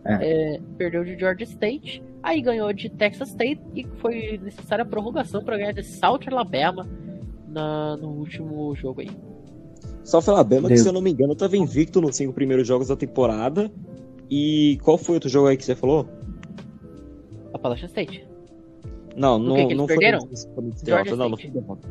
[0.05, 0.55] É.
[0.55, 5.43] É, perdeu de Georgia State, Aí ganhou de Texas State e foi necessária a prorrogação
[5.43, 6.87] para ganhar de South Alabama
[7.47, 9.11] na, no último jogo aí.
[10.09, 12.97] South Alabama, que se eu não me engano, estava invicto nos cinco primeiros jogos da
[12.97, 13.71] temporada.
[14.31, 16.09] E qual foi outro jogo aí que você falou?
[17.53, 18.27] Appalachian State.
[19.17, 19.99] Não, não, que que não eles foi.
[19.99, 20.29] perderam?
[20.83, 21.89] derrota, não, não foi derrota.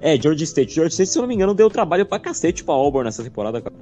[0.00, 0.72] É, Georgia State.
[0.74, 3.60] Georgia State, se eu não me engano, deu trabalho pra cacete pra Auburn nessa temporada,
[3.60, 3.74] cara.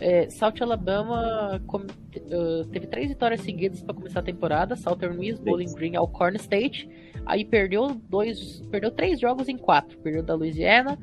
[0.00, 1.80] É, South Alabama com-
[2.14, 4.76] eh, teve três vitórias seguidas para começar a temporada.
[4.76, 6.88] Southern Miss, Bowling Green, Alcorn State.
[7.24, 9.98] Aí perdeu dois, perdeu três jogos em quatro.
[9.98, 10.98] Perdeu da Louisiana,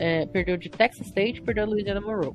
[0.00, 2.32] eh, perdeu de Texas State, perdeu da Louisiana Monroe.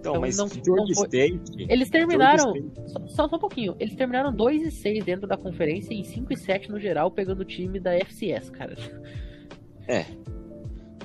[0.00, 1.66] Então, Então, mas não- Georgia foi- State.
[1.68, 5.92] Eles terminaram, State- só, só, um pouquinho, eles terminaram 2 e 6 dentro da conferência
[5.92, 8.76] e 5 e 7 no geral, pegando o time da FCS, cara.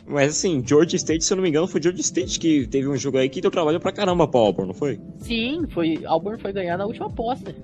[0.05, 2.97] Mas assim, Georgia State, se eu não me engano, foi Georgia State que teve um
[2.97, 4.99] jogo aí que deu trabalho pra caramba pra Auburn, não foi?
[5.19, 7.55] Sim, foi, Auburn foi ganhar na última posse.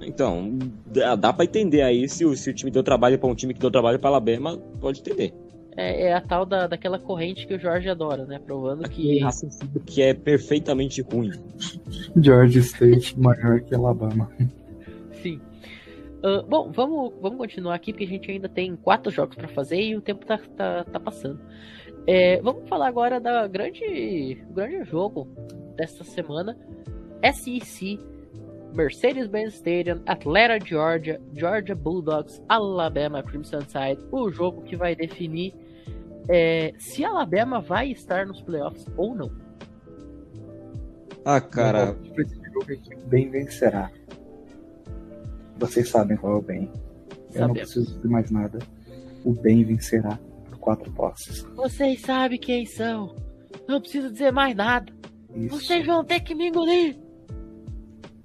[0.00, 3.34] Então, dá, dá pra entender aí se o, se o time deu trabalho pra um
[3.34, 5.34] time que deu trabalho pra Alabama, pode entender.
[5.80, 8.40] É, é a tal da, daquela corrente que o Jorge adora, né?
[8.44, 11.30] Provando que raciocínio que é perfeitamente ruim.
[12.20, 14.28] Georgia State maior que Alabama.
[15.22, 15.40] Sim.
[16.20, 19.80] Ah, bom, vamos, vamos continuar aqui, porque a gente ainda tem quatro jogos pra fazer
[19.80, 21.38] e o tempo tá, tá, tá passando.
[22.08, 25.28] É, vamos falar agora da grande, grande jogo
[25.76, 26.58] desta semana.
[27.22, 28.00] SEC,
[28.74, 34.04] Mercedes-Benz Stadium, Atlanta, Georgia, Georgia Bulldogs, Alabama Crimson Tide.
[34.10, 35.54] O jogo que vai definir
[36.28, 39.30] é, se Alabama vai estar nos playoffs ou não.
[41.24, 43.90] Ah, cara, Esse jogo aqui, o bem vencerá.
[45.58, 46.70] Vocês sabem qual é o bem.
[47.34, 47.58] Eu não Sabemos.
[47.72, 48.58] preciso dizer mais nada.
[49.24, 50.18] O bem vencerá
[50.48, 51.42] por quatro posses.
[51.54, 53.14] Vocês sabem quem são.
[53.68, 54.92] Não preciso dizer mais nada.
[55.34, 55.58] Isso.
[55.60, 56.96] Vocês vão ter que me engolir.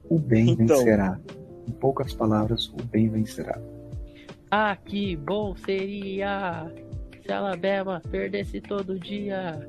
[0.09, 0.77] O bem Então.
[0.77, 1.19] vencerá.
[1.67, 3.59] Em poucas palavras, o bem vencerá.
[4.51, 6.71] Ah, que bom seria
[7.23, 9.67] se Alabama perdesse todo dia.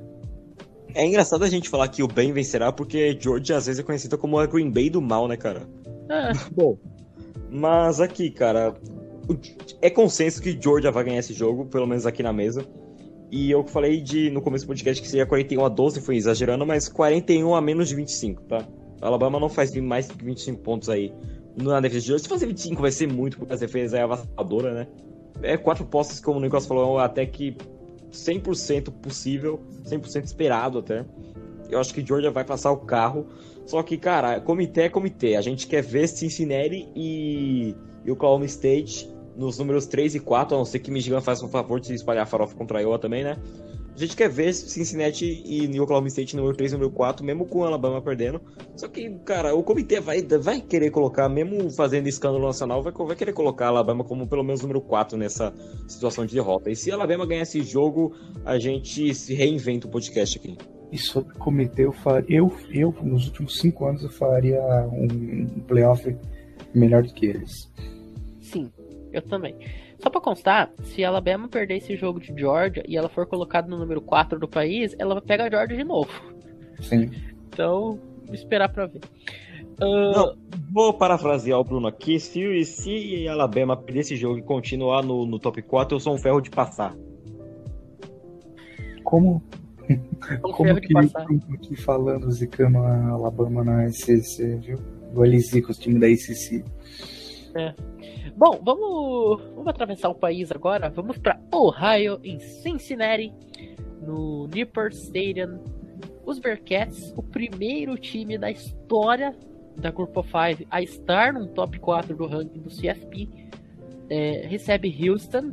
[0.95, 4.19] é engraçado a gente falar que o bem vencerá, porque Georgia às vezes é conhecida
[4.19, 5.63] como a Green Bay do mal, né, cara?
[6.11, 6.77] Ah, Bom,
[7.51, 8.75] mas aqui, cara,
[9.81, 12.65] é consenso que Georgia vai ganhar esse jogo, pelo menos aqui na mesa.
[13.31, 16.65] E eu falei de no começo do podcast que seria 41 a 12, fui exagerando,
[16.65, 18.67] mas 41 a menos de 25, tá?
[19.01, 21.13] A Alabama não faz mais que 25 pontos aí
[21.57, 22.25] na defesa de Georgia.
[22.25, 24.87] Se fazer 25 vai ser muito, porque a defesa é avassaladora, né?
[25.43, 27.57] É quatro postos, como o Nicolas falou, até que
[28.13, 31.05] 100% possível, 100% esperado até.
[31.69, 33.27] Eu acho que Georgia vai passar o carro.
[33.67, 35.37] Só que, cara, comitê é comitê.
[35.37, 37.75] A gente quer ver Cincinnati e,
[38.05, 41.49] e Oklahoma State nos números 3 e 4, a não ser que Michigan faça um
[41.49, 43.37] favor de espalhar farofa contra a Iowa também, né?
[43.95, 47.61] A gente quer ver Cincinnati e Oklahoma State número 3 e número 4, mesmo com
[47.61, 48.41] o Alabama perdendo.
[48.75, 53.15] Só que, cara, o comitê vai, vai querer colocar, mesmo fazendo escândalo nacional, vai, vai
[53.15, 55.55] querer colocar a Alabama como pelo menos número 4 nessa
[55.87, 56.71] situação de derrota.
[56.71, 58.13] E se a Alabama ganhar esse jogo,
[58.45, 60.59] a gente se reinventa o podcast aqui.
[60.91, 64.61] E sobre comitê, eu, faria, eu, eu, nos últimos cinco anos, eu faria
[64.93, 66.17] um playoff
[66.75, 67.73] melhor do que eles.
[68.41, 68.71] sim,
[69.13, 69.55] eu também.
[70.05, 73.67] Só pra constar, se a Alabama perder esse jogo de Georgia e ela for colocada
[73.67, 76.11] no número 4 do país, ela pega a Georgia de novo.
[76.79, 77.11] Sim.
[77.49, 77.99] Então,
[78.31, 79.01] esperar pra ver.
[79.81, 80.37] Ah, Não,
[80.71, 82.21] vou parafrasear o Bruno aqui.
[82.21, 86.19] Se, se Alabama perder esse jogo e continuar no, no top 4, eu sou um
[86.19, 86.95] ferro de passar.
[89.03, 89.43] Como,
[89.89, 94.79] um como que aqui falando, zicando a Alabama na SEC, viu?
[95.11, 96.11] Igual eles zicam os times da
[97.55, 98.33] ACC.
[98.37, 100.91] Bom, vamos, vamos atravessar o país agora.
[100.91, 103.33] Vamos para Ohio, em Cincinnati,
[104.03, 105.61] no Nippert Stadium.
[106.27, 109.35] Os Bearcats, o primeiro time da história
[109.77, 113.29] da Group of Five a estar no top 4 do ranking do CFP,
[114.09, 115.53] é, recebe Houston,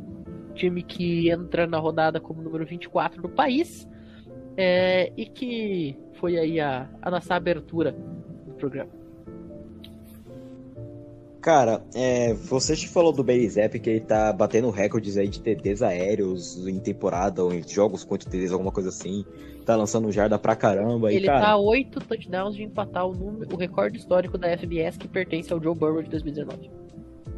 [0.54, 3.88] time que entra na rodada como número 24 do país,
[4.56, 9.01] é, e que foi aí a, a nossa abertura do programa.
[11.42, 15.82] Cara, é, você te falou do Zapp que ele tá batendo recordes aí de TDs
[15.82, 19.24] aéreos em temporada ou em jogos com TDs, alguma coisa assim.
[19.66, 21.12] Tá lançando jarda pra caramba.
[21.12, 24.56] Ele e, cara, tá a 8 touchdowns de empatar o, número, o recorde histórico da
[24.56, 26.70] FBS que pertence ao Joe Burrow de 2019.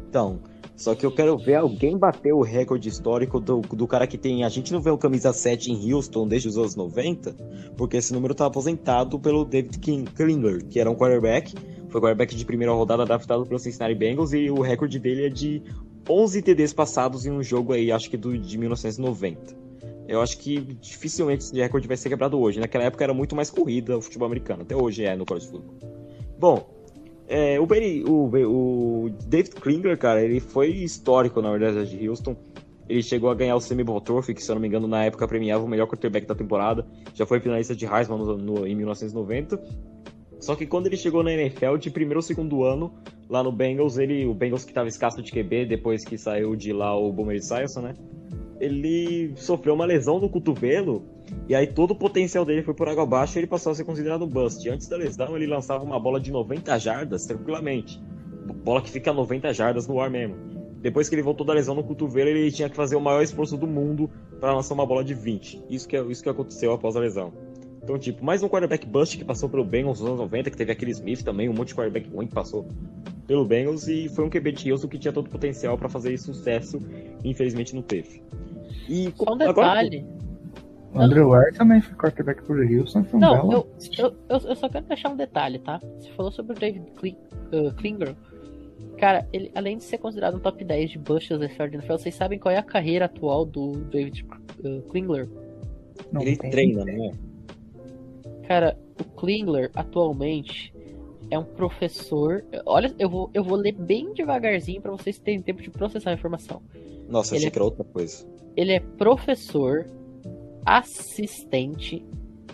[0.07, 0.39] Então,
[0.75, 4.43] só que eu quero ver alguém bater o recorde histórico do, do cara que tem.
[4.43, 7.35] A gente não vê o camisa 7 em Houston desde os anos 90,
[7.75, 11.55] porque esse número tá aposentado pelo David King, Klingler, que era um quarterback.
[11.95, 15.61] Foi quarterback de primeira rodada adaptado pelo Cincinnati Bengals e o recorde dele é de
[16.09, 19.55] 11 TDs passados em um jogo aí, acho que do, de 1990.
[20.05, 22.59] Eu acho que dificilmente esse recorde vai ser quebrado hoje.
[22.59, 25.73] Naquela época era muito mais corrida o futebol americano, até hoje é no college football.
[26.37, 26.69] Bom,
[27.29, 32.35] É, o, Benny, o, o David Klingler, cara, ele foi histórico na verdade de Houston.
[32.89, 35.05] Ele chegou a ganhar o Semi Bowl Trophy, que se eu não me engano na
[35.05, 36.85] época premiava o melhor quarterback da temporada.
[37.13, 39.94] Já foi finalista de Heisman no, no, em 1990.
[40.39, 42.93] Só que quando ele chegou na NFL, de primeiro ou segundo ano,
[43.29, 46.71] lá no Bengals, ele, o Bengals que estava escasso de QB depois que saiu de
[46.73, 47.93] lá o Boomer Esiason, né?
[48.59, 51.03] Ele sofreu uma lesão no cotovelo
[51.47, 53.83] e aí todo o potencial dele foi por água abaixo e ele passou a ser
[53.83, 54.67] considerado bust.
[54.69, 58.01] Antes da lesão, ele lançava uma bola de 90 jardas tranquilamente.
[58.63, 60.35] Bola que fica 90 jardas no ar mesmo.
[60.79, 63.57] Depois que ele voltou da lesão no cotovelo, ele tinha que fazer o maior esforço
[63.57, 64.09] do mundo
[64.39, 65.63] para lançar uma bola de 20.
[65.69, 67.33] Isso que, é, isso que aconteceu após a lesão.
[67.85, 70.71] Então, tipo, mais um quarterback bust que passou pelo Bengals nos anos 90, que teve
[70.71, 72.67] aquele Smith também, um monte de quarterback ruim que passou
[73.27, 76.17] pelo Bengals, e foi um QB de Houston que tinha todo o potencial para fazer
[76.17, 76.79] sucesso,
[77.23, 78.23] e infelizmente não teve.
[78.89, 79.99] E Só um detalhe.
[79.99, 80.15] Agora,
[80.95, 83.03] o André Ware também foi quarterback por Houston.
[83.03, 83.67] Foi um não, eu,
[83.99, 85.79] eu, eu, eu, só quero deixar um detalhe, tá?
[85.99, 88.15] Você falou sobre o David uh, Klinger.
[88.97, 92.15] Cara, ele, além de ser considerado um top 10 de bushes da história NFL, vocês
[92.15, 94.25] sabem qual é a carreira atual do David
[94.63, 95.29] uh, Klingler?
[96.11, 97.11] Não ele treina, né?
[98.47, 100.73] Cara, o Klingler atualmente
[101.29, 102.43] é um professor.
[102.65, 106.13] Olha, eu vou, eu vou ler bem devagarzinho para vocês terem tempo de processar a
[106.13, 106.61] informação.
[107.09, 108.25] Nossa, ele achei é, que era outra coisa.
[108.55, 109.85] Ele é professor
[110.65, 112.03] assistente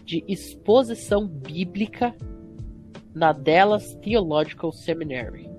[0.06, 2.16] de exposição bíblica
[3.14, 5.50] na Dallas Theological Seminary.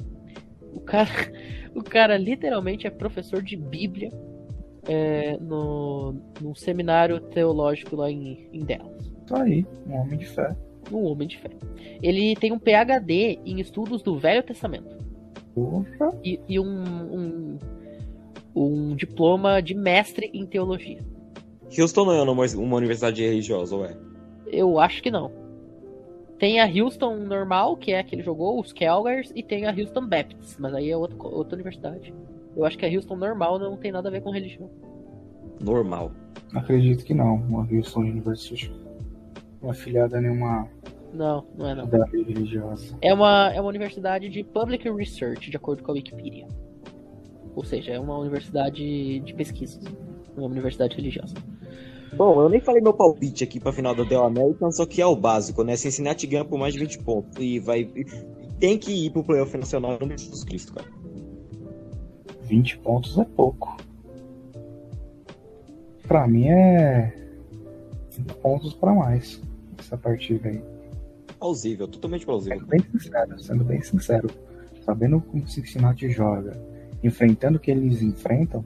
[0.74, 1.10] O cara,
[1.74, 4.10] o cara literalmente é professor de Bíblia
[4.84, 9.11] é, no, no seminário teológico lá em, em Dallas.
[9.32, 10.54] Tá aí, um homem de fé.
[10.92, 11.48] Um homem de fé.
[12.02, 14.94] Ele tem um PhD em estudos do Velho Testamento.
[15.54, 16.10] Poxa.
[16.22, 17.58] E, e um, um,
[18.54, 20.98] um diploma de mestre em teologia.
[21.78, 23.96] Houston não é uma, uma universidade religiosa, ou é?
[24.48, 25.32] Eu acho que não.
[26.38, 29.70] Tem a Houston normal, que é a que ele jogou, os Calgars, e tem a
[29.70, 32.12] Houston Baptist, mas aí é outra, outra universidade.
[32.54, 34.68] Eu acho que a Houston normal não tem nada a ver com religião.
[35.58, 36.12] Normal.
[36.54, 37.36] Acredito que não.
[37.36, 38.70] Uma Houston University.
[39.62, 40.68] Uma afiliada a nenhuma.
[41.14, 41.86] Não, não é não.
[41.86, 42.96] religiosa.
[43.00, 46.48] É uma, é uma universidade de public research, de acordo com a Wikipedia.
[47.54, 49.84] Ou seja, é uma universidade de pesquisas.
[50.36, 51.34] Uma universidade religiosa.
[52.16, 55.06] Bom, eu nem falei meu palpite aqui pra final da Del American, só que é
[55.06, 55.76] o básico, né?
[55.76, 57.84] Cincinnati ganha por mais de 20 pontos e vai.
[58.58, 60.88] Tem que ir pro playoff nacional no Jesus Cristo, cara.
[62.42, 63.76] 20 pontos é pouco.
[66.06, 67.14] Pra mim é
[68.10, 69.40] 5 pontos pra mais
[69.92, 70.62] essa partida aí.
[71.38, 72.58] Plausível, totalmente plausível.
[72.58, 74.30] Sendo bem sincero, sendo bem sincero.
[74.84, 76.60] Sabendo como o Cincinnati joga,
[77.04, 78.64] enfrentando o que eles enfrentam,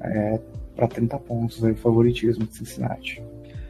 [0.00, 0.40] é,
[0.74, 3.22] para 30 pontos aí, o favoritismo de Cincinnati.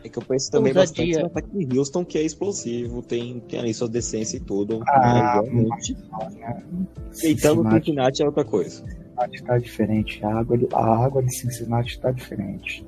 [0.05, 1.05] É que eu penso também Ousadia.
[1.05, 4.82] bastante no ataque de Houston, que é explosivo, tem, tem ali sua decência e tudo.
[4.87, 5.95] Ah, realmente.
[5.95, 6.62] Né?
[7.11, 8.85] Aceitando o Cincinnati é outra coisa.
[8.85, 12.87] Cincinnati está diferente, a água, a água de Cincinnati está diferente.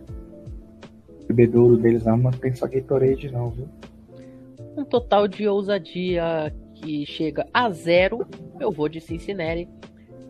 [1.24, 3.68] O bebedouro deles lá não tem só Gatorade não, viu?
[4.77, 8.27] Um total de ousadia que chega a zero,
[8.61, 9.68] eu vou de Cincinnati.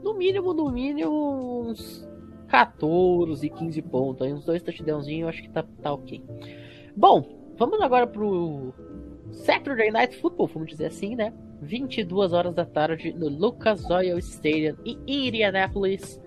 [0.03, 2.09] No mínimo, no mínimo, uns
[2.49, 4.27] 14, 15 pontos.
[4.27, 6.23] Aí uns dois touchdownzinhos, eu acho que tá, tá ok.
[6.97, 8.73] Bom, vamos agora pro
[9.33, 11.35] Saturday Night Football, vamos dizer assim, né?
[11.61, 16.21] 22 horas da tarde no Lucas Oil Stadium em Indianapolis.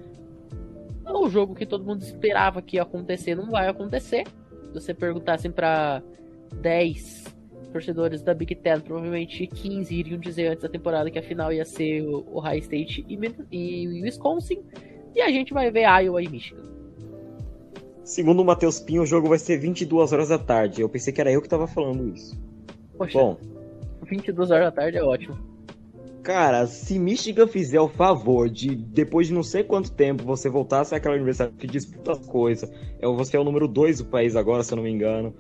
[1.06, 4.28] O jogo que todo mundo esperava que ia acontecer não vai acontecer.
[4.66, 6.04] Se você perguntassem para
[6.62, 7.39] 10
[7.72, 11.66] torcedores da Big Ten, provavelmente 15 iriam dizer antes da temporada que a final ia
[11.66, 13.18] ser o Ohio State e,
[13.52, 14.62] e Wisconsin.
[15.16, 16.64] E a gente vai ver Iowa e Michigan.
[18.04, 20.82] Segundo o Matheus Pinho, o jogo vai ser 22 horas da tarde.
[20.82, 22.40] Eu pensei que era eu que tava falando isso.
[22.98, 23.38] Poxa, Bom,
[24.04, 25.38] 22 horas da tarde é ótimo.
[26.24, 30.82] Cara, se Michigan fizer o favor de, depois de não sei quanto tempo, você voltar
[30.82, 32.70] a ser aquela universidade que disputa as coisas,
[33.16, 35.34] você é o número 2 do país agora, se eu não me engano.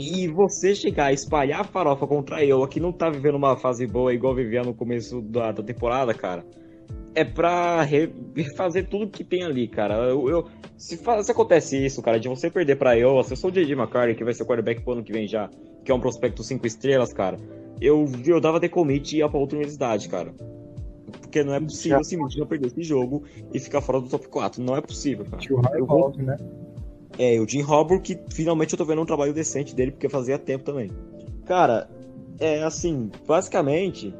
[0.00, 0.22] Sim.
[0.22, 3.86] E você chegar a espalhar a farofa contra eu, que não tá vivendo uma fase
[3.86, 6.44] boa igual vivia no começo da, da temporada, cara
[7.14, 9.94] é pra refazer tudo que tem ali, cara.
[10.08, 13.36] Eu, eu se, faz, se, acontece isso, cara, de você perder pra eu, se eu
[13.36, 13.74] sou o J.J.
[13.74, 15.48] McCarthy, que vai ser o quarterback pro ano que vem já,
[15.84, 17.38] que é um prospecto 5 estrelas, cara,
[17.80, 20.34] eu, eu dava decommit e ia pra outra universidade, cara.
[21.20, 22.04] Porque não é possível já.
[22.04, 24.62] simplesmente não perder esse jogo e ficar fora do top 4.
[24.62, 25.38] Não é possível, cara.
[25.38, 26.12] Tio eu vou...
[26.16, 26.36] né?
[27.18, 30.38] É, o Jim Harbaugh, que finalmente eu tô vendo um trabalho decente dele, porque fazia
[30.38, 30.90] tempo também.
[31.46, 31.88] Cara,
[32.38, 34.12] é assim, basicamente,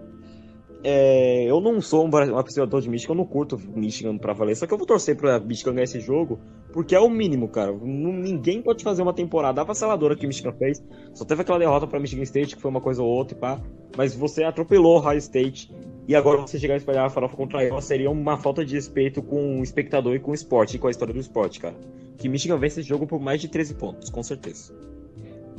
[0.87, 4.55] é, eu não sou um apreciador de Michigan, eu não curto Michigan pra valer.
[4.55, 6.39] Só que eu vou torcer pra Michigan ganhar esse jogo,
[6.75, 7.73] porque é o mínimo, cara.
[7.73, 10.85] Ninguém pode fazer uma temporada avassaladora que Michigan fez.
[11.15, 13.61] Só teve aquela derrota pra Michigan State, que foi uma coisa ou outra, pá.
[13.97, 15.73] Mas você atropelou Ohio State
[16.07, 19.23] E agora você chegar a espalhar a farofa contra ela seria uma falta de respeito
[19.23, 21.77] com o espectador e com o esporte, e com a história do esporte, cara.
[22.19, 24.75] Que Michigan vence esse jogo por mais de 13 pontos, com certeza.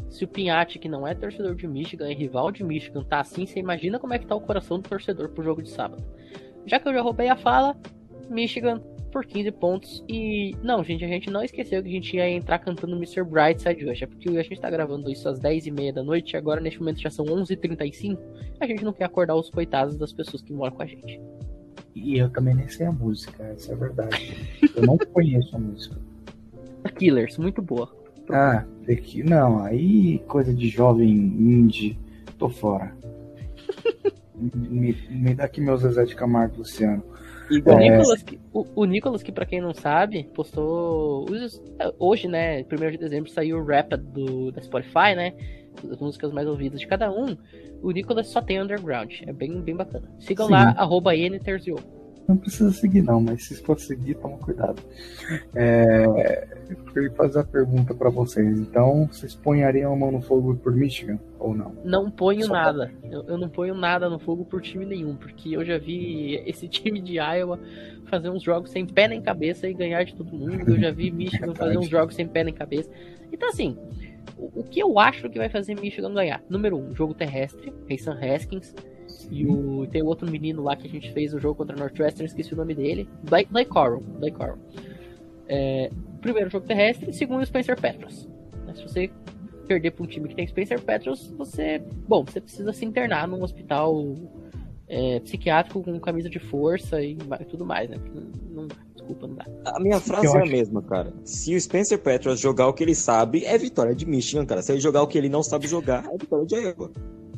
[0.10, 3.46] Se o Pinhatti, que não é torcedor de Michigan, é rival de Michigan, tá assim,
[3.46, 6.04] você imagina como é que tá o coração do torcedor pro jogo de sábado.
[6.66, 7.76] Já que eu já roubei a fala,
[8.30, 8.82] Michigan
[9.16, 10.04] por 15 pontos.
[10.10, 13.24] E não, gente, a gente não esqueceu que a gente ia entrar cantando Mr.
[13.24, 14.04] Brightside hoje.
[14.04, 17.00] É porque a gente tá gravando isso às 10h30 da noite e agora neste momento
[17.00, 18.20] já são 11h35.
[18.60, 21.22] A gente não quer acordar os coitados das pessoas que moram com a gente.
[21.96, 24.34] E eu também nem sei a música, essa é a verdade.
[24.76, 25.96] Eu não conheço a música.
[26.90, 27.90] Killers, muito boa.
[28.30, 31.98] Ah, aqui, não, aí coisa de jovem indie,
[32.38, 32.96] tô fora.
[34.36, 37.04] me, me dá aqui meu Zezé de Camargo Luciano.
[37.50, 37.90] O, é...
[37.90, 41.26] Nicolas, que, o, o Nicolas, que pra quem não sabe, postou.
[42.00, 42.62] Hoje, né?
[42.62, 45.34] 1 de dezembro saiu o rap do, da Spotify, né?
[45.92, 47.38] As músicas mais ouvidas de cada um.
[47.84, 49.22] O Nicolas só tem underground.
[49.28, 50.10] É bem, bem bacana.
[50.20, 50.54] Sigam Sim.
[50.54, 51.14] lá, arroba
[52.28, 54.82] não precisa seguir não, mas se for seguir, toma cuidado.
[55.54, 58.60] É, eu queria fazer a pergunta para vocês.
[58.60, 61.76] Então, vocês ponhariam a mão no fogo por Michigan ou não?
[61.84, 62.92] Não ponho Só nada.
[63.04, 66.68] Eu, eu, não ponho nada no fogo por time nenhum, porque eu já vi esse
[66.70, 67.60] time de Iowa
[68.06, 70.68] fazer uns jogos sem pé nem cabeça e ganhar de todo mundo.
[70.68, 72.90] Eu já vi Michigan fazer uns jogos sem pé nem cabeça.
[73.32, 73.78] Então, assim,
[74.38, 76.42] o, o que eu acho que vai fazer Michigan ganhar?
[76.50, 78.74] Número um, jogo terrestre, Rayson Haskins
[79.32, 81.80] e o, tem o outro menino lá que a gente fez o jogo contra o
[81.80, 83.08] Northwestern, esqueci o nome dele.
[83.24, 84.00] Blake, Blake Coral.
[84.00, 84.58] Blake Coral.
[85.48, 85.92] É,
[86.22, 88.28] primeiro jogo terrestre, segundo Spencer Petros.
[88.76, 89.10] Se você
[89.68, 91.82] perder para um time que tem Spencer Petros, você.
[92.08, 94.16] Bom, você precisa se internar num hospital
[94.88, 97.98] é, psiquiátrico com camisa de força e, e tudo mais, né?
[98.52, 99.46] Não, desculpa, não dá.
[99.66, 101.14] A minha frase é a mesma, cara.
[101.24, 104.62] Se o Spencer Petros jogar o que ele sabe, é vitória de Michigan, cara.
[104.62, 106.92] Se ele jogar o que ele não sabe jogar, é vitória de Iowa.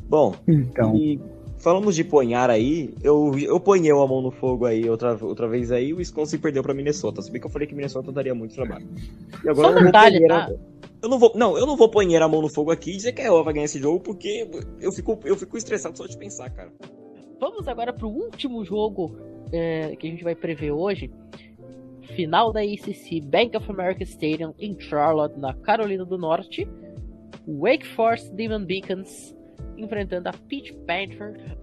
[0.08, 0.96] Bom, então.
[0.96, 1.20] E
[1.58, 5.70] falamos de ponhar aí, eu, eu ponhei a mão no fogo aí outra, outra vez
[5.70, 7.20] aí, o Wisconsin perdeu pra Minnesota.
[7.22, 8.86] Se bem que eu falei que Minnesota daria muito trabalho.
[9.44, 10.50] E agora Só eu não detalhe, vou tá?
[11.00, 13.12] Eu não vou, não, eu não vou ponhar a mão no fogo aqui e dizer
[13.12, 14.48] que a Iowa vai ganhar esse jogo, porque
[14.80, 16.72] eu fico, eu fico estressado só de pensar, cara.
[17.40, 19.16] Vamos agora pro último jogo
[19.52, 21.10] é, que a gente vai prever hoje.
[22.16, 26.68] Final da ACC Bank of America Stadium em Charlotte, na Carolina do Norte.
[27.46, 29.37] Wake Forest Demon Beacons
[29.78, 31.56] enfrentando a Peach Panther.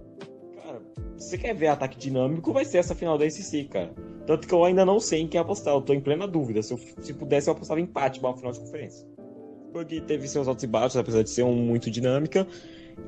[0.62, 0.82] Cara,
[1.16, 3.92] se você quer ver ataque dinâmico, vai ser essa final da SC, cara.
[4.26, 6.62] Tanto que eu ainda não sei em quem apostar, eu tô em plena dúvida.
[6.62, 9.06] Se, eu, se pudesse, eu apostava em empate para uma final de conferência.
[9.72, 12.46] Porque teve seus altos e baixos, apesar de ser um muito dinâmica.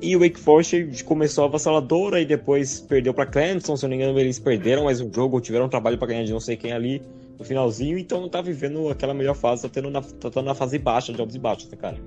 [0.01, 3.75] E o Wake Forest começou avassaladora e depois perdeu para Clemson.
[3.75, 6.23] Se eu não me engano, eles perderam mais um jogo, tiveram um trabalho para ganhar
[6.23, 7.01] de não sei quem ali
[7.37, 7.97] no finalzinho.
[7.97, 11.35] Então tá vivendo aquela melhor fase, tá tendo na, tá na fase baixa, de altos
[11.35, 11.97] e baixos, né, cara?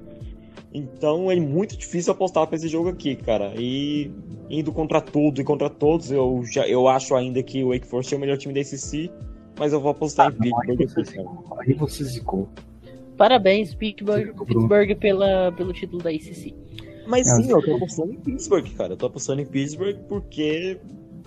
[0.75, 3.53] Então é muito difícil apostar para esse jogo aqui, cara.
[3.57, 4.11] E
[4.49, 8.15] indo contra tudo e contra todos, eu, já, eu acho ainda que o Wake Forest
[8.15, 9.11] é o melhor time da ACC,
[9.59, 10.35] mas eu vou apostar ah,
[10.71, 11.27] em Pittsburgh.
[11.59, 12.49] Aí você zicou.
[13.17, 16.55] Parabéns, Pittsburgh, Pittsburgh pela, pelo título da ACC.
[17.07, 18.95] Mas sim, eu tô apostando em Pittsburgh, cara.
[18.95, 20.79] Eu tô apostando em Pittsburgh porque,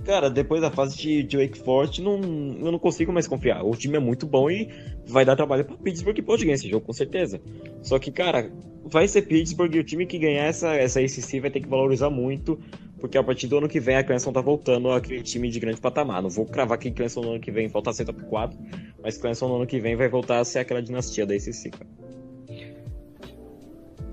[0.06, 3.66] cara, depois da fase de, de Wake Forest, não, eu não consigo mais confiar.
[3.66, 4.70] O time é muito bom e
[5.08, 7.41] vai dar trabalho pra Pittsburgh que pode ganhar esse jogo, com certeza.
[7.82, 8.51] Só que, cara,
[8.86, 12.10] vai ser Pittsburgh e o time que ganhar essa, essa ACC vai ter que valorizar
[12.10, 12.60] muito,
[12.99, 15.82] porque a partir do ano que vem a Clemson tá voltando aquele time de grande
[15.82, 16.22] patamar.
[16.22, 18.58] Não vou cravar que Clemson no ano que vem volta a ser top 4,
[19.01, 21.88] mas Clemson no ano que vem vai voltar a ser aquela dinastia da ACC, cara.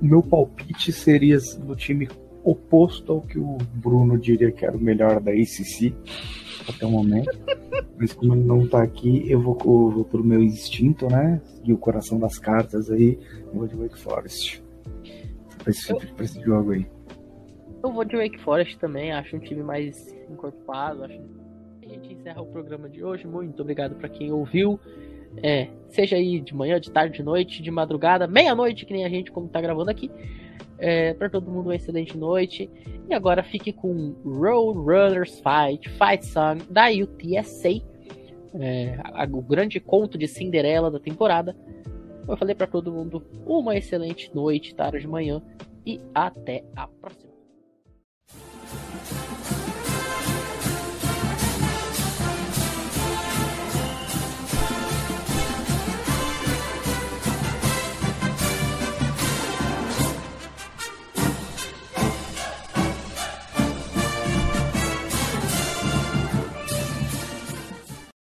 [0.00, 2.08] Meu palpite seria do time
[2.44, 5.94] oposto ao que o Bruno diria que era o melhor da ACC
[6.68, 7.30] até o momento.
[7.98, 11.40] Mas como ele não tá aqui, eu vou, eu vou pro meu instinto, né?
[11.64, 14.62] E o coração das cartas aí, eu vou de Wake Forest
[15.62, 16.86] pra esse, eu, pra esse jogo aí.
[17.82, 21.04] Eu vou de Wake Forest também, acho um time mais encorpado.
[21.04, 21.20] Acho...
[21.82, 23.26] A gente encerra o programa de hoje.
[23.26, 24.78] Muito obrigado para quem ouviu.
[25.42, 29.08] É, seja aí de manhã, de tarde, de noite, de madrugada, meia-noite, que nem a
[29.08, 30.10] gente, como tá gravando aqui.
[30.84, 32.68] É, para todo mundo uma excelente noite.
[33.08, 37.80] E agora fique com Road Runners Fight, Fight Song da UTSA.
[38.54, 38.98] É,
[39.30, 41.56] o grande conto de Cinderela da temporada.
[42.28, 45.40] Eu falei para todo mundo uma excelente noite, tarde de manhã
[45.86, 47.32] e até a próxima.